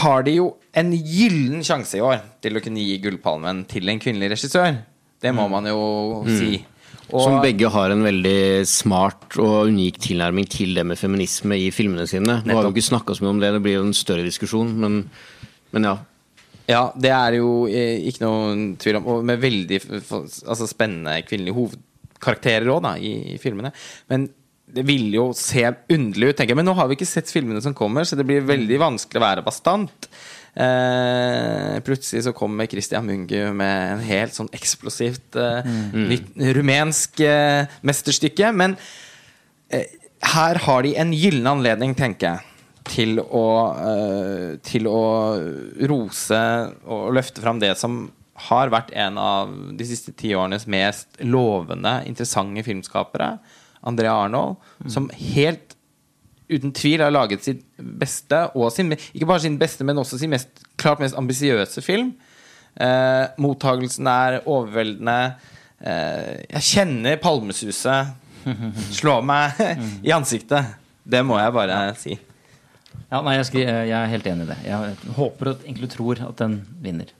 har 0.00 0.22
de 0.24 0.38
jo 0.38 0.46
en 0.72 0.88
gyllen 0.94 1.60
sjanse 1.66 1.98
i 1.98 2.00
år 2.00 2.22
til 2.40 2.56
å 2.56 2.62
kunne 2.64 2.80
gi 2.80 2.96
Gullpalmen 3.02 3.66
til 3.68 3.90
en 3.92 4.00
kvinnelig 4.00 4.30
regissør. 4.32 4.78
Det 5.20 5.32
må 5.36 5.48
man 5.52 5.66
jo 5.68 5.80
si. 6.28 6.64
Og- 7.10 7.24
Som 7.24 7.40
begge 7.42 7.68
har 7.68 7.90
en 7.90 8.04
veldig 8.06 8.66
smart 8.70 9.34
og 9.42 9.66
unik 9.66 9.98
tilnærming 9.98 10.46
til 10.48 10.74
det 10.74 10.84
med 10.86 10.96
feminisme 10.98 11.58
i 11.58 11.70
filmene 11.74 12.06
sine. 12.06 12.42
Nå 12.46 12.54
har 12.54 12.62
vi 12.62 12.70
jo 12.70 12.76
ikke 12.78 12.90
snakka 12.92 13.16
så 13.16 13.24
mye 13.24 13.34
om 13.34 13.40
det, 13.42 13.52
det 13.52 13.62
blir 13.64 13.78
jo 13.80 13.86
en 13.88 13.96
større 13.96 14.22
diskusjon, 14.22 14.70
men, 14.78 15.00
men 15.72 15.88
ja. 15.88 15.96
Ja, 16.70 16.92
det 16.94 17.10
er 17.10 17.34
jo 17.40 17.66
eh, 17.66 17.98
ikke 18.06 18.22
noen 18.22 18.76
tvil 18.78 19.00
om. 19.00 19.08
Og 19.10 19.24
med 19.26 19.40
veldig 19.42 19.80
altså, 19.82 20.68
spennende 20.70 21.16
kvinnelige 21.26 21.56
hovedkarakterer 21.56 22.70
òg, 22.70 22.86
i, 23.02 23.34
i 23.34 23.38
filmene. 23.42 23.72
Men 24.08 24.28
det 24.70 24.84
vil 24.86 25.08
jo 25.16 25.30
se 25.34 25.64
underlig 25.90 26.30
ut, 26.30 26.36
tenker 26.38 26.54
jeg. 26.54 26.60
Men 26.60 26.68
nå 26.70 26.76
har 26.78 26.86
vi 26.86 26.94
ikke 26.98 27.10
sett 27.10 27.32
filmene 27.32 27.62
som 27.64 27.74
kommer, 27.74 28.06
så 28.06 28.14
det 28.14 28.26
blir 28.28 28.46
veldig 28.46 28.78
vanskelig 28.78 29.18
å 29.18 29.24
være 29.26 29.44
bastant. 29.46 30.06
Eh, 30.54 31.78
plutselig 31.86 32.24
så 32.26 32.32
kommer 32.34 32.66
Christian 32.66 33.06
Mungu 33.06 33.52
med 33.54 33.92
en 33.94 34.04
helt 34.04 34.34
sånn 34.34 34.50
eksplosivt 34.56 35.38
eh, 35.38 35.68
litt 36.10 36.30
rumensk 36.58 37.22
eh, 37.22 37.70
mesterstykke. 37.86 38.50
Men 38.56 38.76
eh, 39.70 39.86
her 40.34 40.62
har 40.66 40.86
de 40.86 40.96
en 41.00 41.14
gyllen 41.14 41.46
anledning, 41.48 41.94
tenker 41.98 42.32
jeg, 42.32 42.46
til 42.90 43.20
å, 43.22 43.46
eh, 43.78 44.56
til 44.66 44.88
å 44.90 45.02
rose 45.90 46.42
og 46.84 47.12
løfte 47.14 47.44
fram 47.44 47.62
det 47.62 47.76
som 47.78 48.08
har 48.50 48.72
vært 48.72 48.92
en 48.96 49.18
av 49.20 49.50
de 49.76 49.86
siste 49.86 50.14
ti 50.16 50.32
årenes 50.34 50.64
mest 50.70 51.18
lovende, 51.20 52.00
interessante 52.08 52.64
filmskapere. 52.64 53.34
Andrea 53.86 54.14
Arnold, 54.26 54.56
som 54.92 55.06
helt 55.32 55.76
uten 56.50 56.72
tvil 56.76 57.00
har 57.04 57.12
laget 57.14 57.44
sitt 57.46 57.62
beste, 57.78 58.42
og 58.58 58.72
sin, 58.74 58.90
ikke 59.14 59.28
bare 59.30 59.42
sin 59.44 59.58
beste, 59.60 59.86
men 59.86 59.98
også 60.02 60.18
sin 60.20 60.32
mest, 60.32 60.48
klart 60.80 61.00
mest 61.02 61.16
ambisiøse 61.18 61.82
film. 61.86 62.12
Eh, 62.80 63.26
mottagelsen 63.42 64.06
er 64.10 64.40
overveldende. 64.46 65.16
Eh, 65.80 66.42
jeg 66.56 66.66
kjenner 66.72 67.16
palmesuset 67.22 68.16
slå 68.96 69.18
meg 69.26 69.58
i 70.06 70.12
ansiktet. 70.16 70.76
Det 71.10 71.22
må 71.26 71.38
jeg 71.40 71.52
bare 71.56 71.80
si. 71.98 72.14
Ja, 73.10 73.20
nei, 73.26 73.34
jeg, 73.38 73.46
skri, 73.48 73.64
jeg 73.66 73.90
er 73.96 74.10
helt 74.12 74.26
enig 74.30 74.46
i 74.46 74.50
det. 74.52 74.58
Jeg 74.68 74.94
håper 75.16 75.50
og 75.54 75.64
egentlig 75.66 75.90
tror 75.92 76.20
at 76.28 76.38
den 76.42 76.60
vinner. 76.84 77.10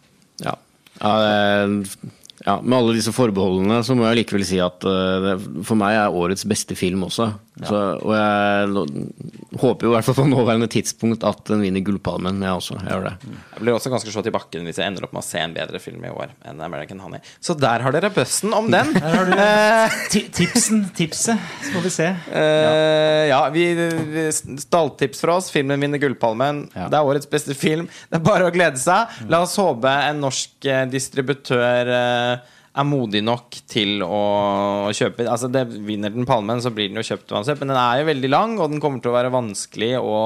Ja. 0.44 0.54
Ja, 1.00 1.12
det- 1.24 2.10
ja, 2.40 2.54
Med 2.64 2.72
alle 2.78 2.94
disse 2.96 3.12
forbeholdene 3.12 3.82
så 3.84 3.92
må 3.92 4.06
jeg 4.08 4.22
likevel 4.22 4.46
si 4.48 4.56
at 4.64 4.80
eh, 4.88 5.16
det, 5.26 5.32
for 5.68 5.76
meg 5.76 5.98
er 6.00 6.14
årets 6.16 6.46
beste 6.48 6.72
film 6.78 7.02
også. 7.04 7.26
Så, 7.68 7.80
og 8.00 8.12
jeg 8.16 9.60
håper 9.60 9.86
jo 9.86 9.90
i 9.90 9.94
hvert 9.96 10.06
fall 10.06 10.16
på 10.16 10.26
nåværende 10.30 10.68
tidspunkt 10.72 11.24
at 11.28 11.42
den 11.50 11.64
vinner 11.64 11.84
Gullpalmen. 11.84 12.40
Jeg 12.44 12.60
også. 12.60 12.78
Jeg 12.80 12.88
gjør 12.94 13.08
det. 13.08 13.14
Jeg 13.56 13.64
blir 13.64 13.76
også 13.76 13.92
ganske 13.92 14.14
slått 14.14 14.30
i 14.30 14.34
bakken 14.34 14.68
hvis 14.68 14.80
jeg 14.80 14.90
ender 14.90 15.06
opp 15.06 15.14
med 15.16 15.22
å 15.22 15.26
se 15.26 15.42
en 15.42 15.56
bedre 15.56 15.80
film 15.82 16.04
i 16.06 16.12
år 16.12 16.32
enn 16.48 16.62
American 16.64 17.02
Honey. 17.04 17.20
Så 17.42 17.56
der 17.58 17.84
har 17.84 17.96
dere 17.96 18.12
bøssen 18.14 18.54
om 18.56 18.70
den. 18.72 18.94
Der 18.96 19.18
har 19.18 19.28
du 19.28 19.36
Eh, 19.50 19.94
tipsen, 20.34 20.84
tipset. 20.96 21.38
Så 21.64 21.72
får 21.74 21.84
vi 21.84 21.90
se. 21.94 22.06
Uh, 22.30 23.24
ja, 23.30 23.40
vi, 23.54 23.64
vi 23.74 24.26
Stalltips 24.32 25.22
fra 25.24 25.36
oss. 25.40 25.50
Filmen 25.52 25.80
vinner 25.80 26.00
Gullpalmen. 26.02 26.64
Ja. 26.74 26.88
Det 26.90 26.98
er 26.98 27.10
årets 27.12 27.30
beste 27.30 27.56
film. 27.58 27.88
Det 28.10 28.20
er 28.20 28.24
bare 28.24 28.48
å 28.48 28.54
glede 28.54 28.80
seg. 28.80 29.20
La 29.30 29.42
oss 29.44 29.56
håpe 29.60 29.90
en 29.90 30.22
norsk 30.24 30.68
eh, 30.68 30.86
distributør 30.90 31.92
eh, 31.94 32.56
er 32.70 32.86
modig 32.86 33.22
nok 33.26 33.56
til 33.70 34.04
å 34.06 34.90
kjøpe 34.94 35.26
Altså 35.26 35.48
det 35.50 35.64
Vinner 35.72 36.12
den 36.14 36.28
palmen, 36.28 36.62
så 36.62 36.70
blir 36.74 36.90
den 36.90 37.00
jo 37.00 37.06
kjøpt 37.06 37.32
uansett. 37.34 37.58
Men 37.62 37.72
den 37.72 37.80
er 37.80 38.00
jo 38.00 38.10
veldig 38.10 38.30
lang, 38.30 38.58
og 38.58 38.70
den 38.70 38.82
kommer 38.82 39.02
til 39.02 39.12
å 39.12 39.16
være 39.18 39.32
vanskelig 39.34 39.96
å 39.98 40.20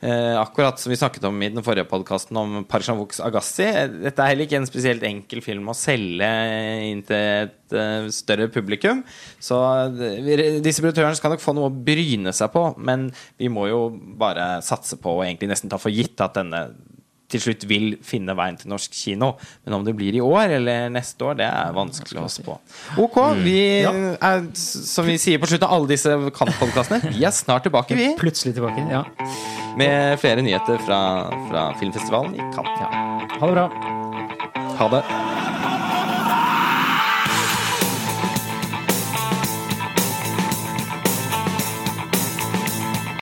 Eh, 0.00 0.40
akkurat 0.40 0.78
som 0.80 0.90
vi 0.90 0.96
snakket 0.96 1.24
om 1.24 1.38
i 1.40 1.48
den 1.48 1.64
forrige 1.64 1.88
podkasten 1.88 2.36
om 2.36 2.64
Parshavux 2.68 3.16
Agassi. 3.24 3.64
Dette 4.02 4.20
er 4.20 4.34
heller 4.34 4.44
ikke 4.44 4.58
en 4.60 4.68
spesielt 4.68 5.06
enkel 5.08 5.40
film 5.40 5.70
å 5.72 5.76
selge 5.76 6.28
inn 6.84 7.00
til 7.06 7.16
et 7.16 7.72
uh, 7.72 8.04
større 8.12 8.50
publikum. 8.52 9.00
Så 9.40 9.56
eh, 9.96 10.60
distributøren 10.60 11.16
skal 11.16 11.32
nok 11.32 11.44
få 11.44 11.56
noe 11.56 11.70
å 11.70 11.78
bryne 11.88 12.34
seg 12.36 12.52
på, 12.52 12.66
men 12.76 13.08
vi 13.40 13.48
må 13.52 13.70
jo 13.70 13.80
bare 14.20 14.58
satse 14.66 15.00
på 15.00 15.16
og 15.16 15.24
egentlig 15.24 15.54
nesten 15.54 15.72
ta 15.72 15.80
for 15.80 15.94
gitt 15.94 16.20
at 16.20 16.36
denne 16.36 16.66
til 17.32 17.42
slutt 17.42 17.66
vil 17.68 17.96
finne 18.06 18.34
veien 18.38 18.58
til 18.60 18.70
norsk 18.70 18.94
kino. 18.94 19.32
Men 19.66 19.78
om 19.78 19.86
det 19.86 19.96
blir 19.98 20.16
i 20.18 20.22
år 20.22 20.56
eller 20.60 20.90
neste 20.94 21.26
år, 21.26 21.38
det 21.40 21.48
er 21.48 21.74
vanskelig 21.76 22.22
å 22.22 22.28
spå. 22.30 22.58
Ok, 23.02 23.18
vi 23.42 23.58
er, 23.82 24.48
som 24.56 25.08
vi 25.08 25.18
sier 25.22 25.42
på 25.42 25.50
slutten 25.50 25.68
av 25.68 25.76
alle 25.78 25.92
disse 25.94 26.14
Kant-podkastene, 26.36 27.12
vi 27.16 27.26
er 27.26 27.34
snart 27.34 27.66
tilbake, 27.66 27.98
vi. 27.98 28.12
Plutselig 28.20 28.56
tilbake. 28.58 28.86
Ja. 28.92 29.04
Med 29.76 30.20
flere 30.22 30.44
nyheter 30.44 30.80
fra, 30.86 31.00
fra 31.50 31.70
filmfestivalen 31.80 32.38
i 32.38 32.50
Cannes. 32.54 32.78
ja. 32.80 32.92
Ha 33.36 33.50
det 33.50 33.56
bra. 33.58 33.66
Ha 34.76 34.92
det. 34.96 35.35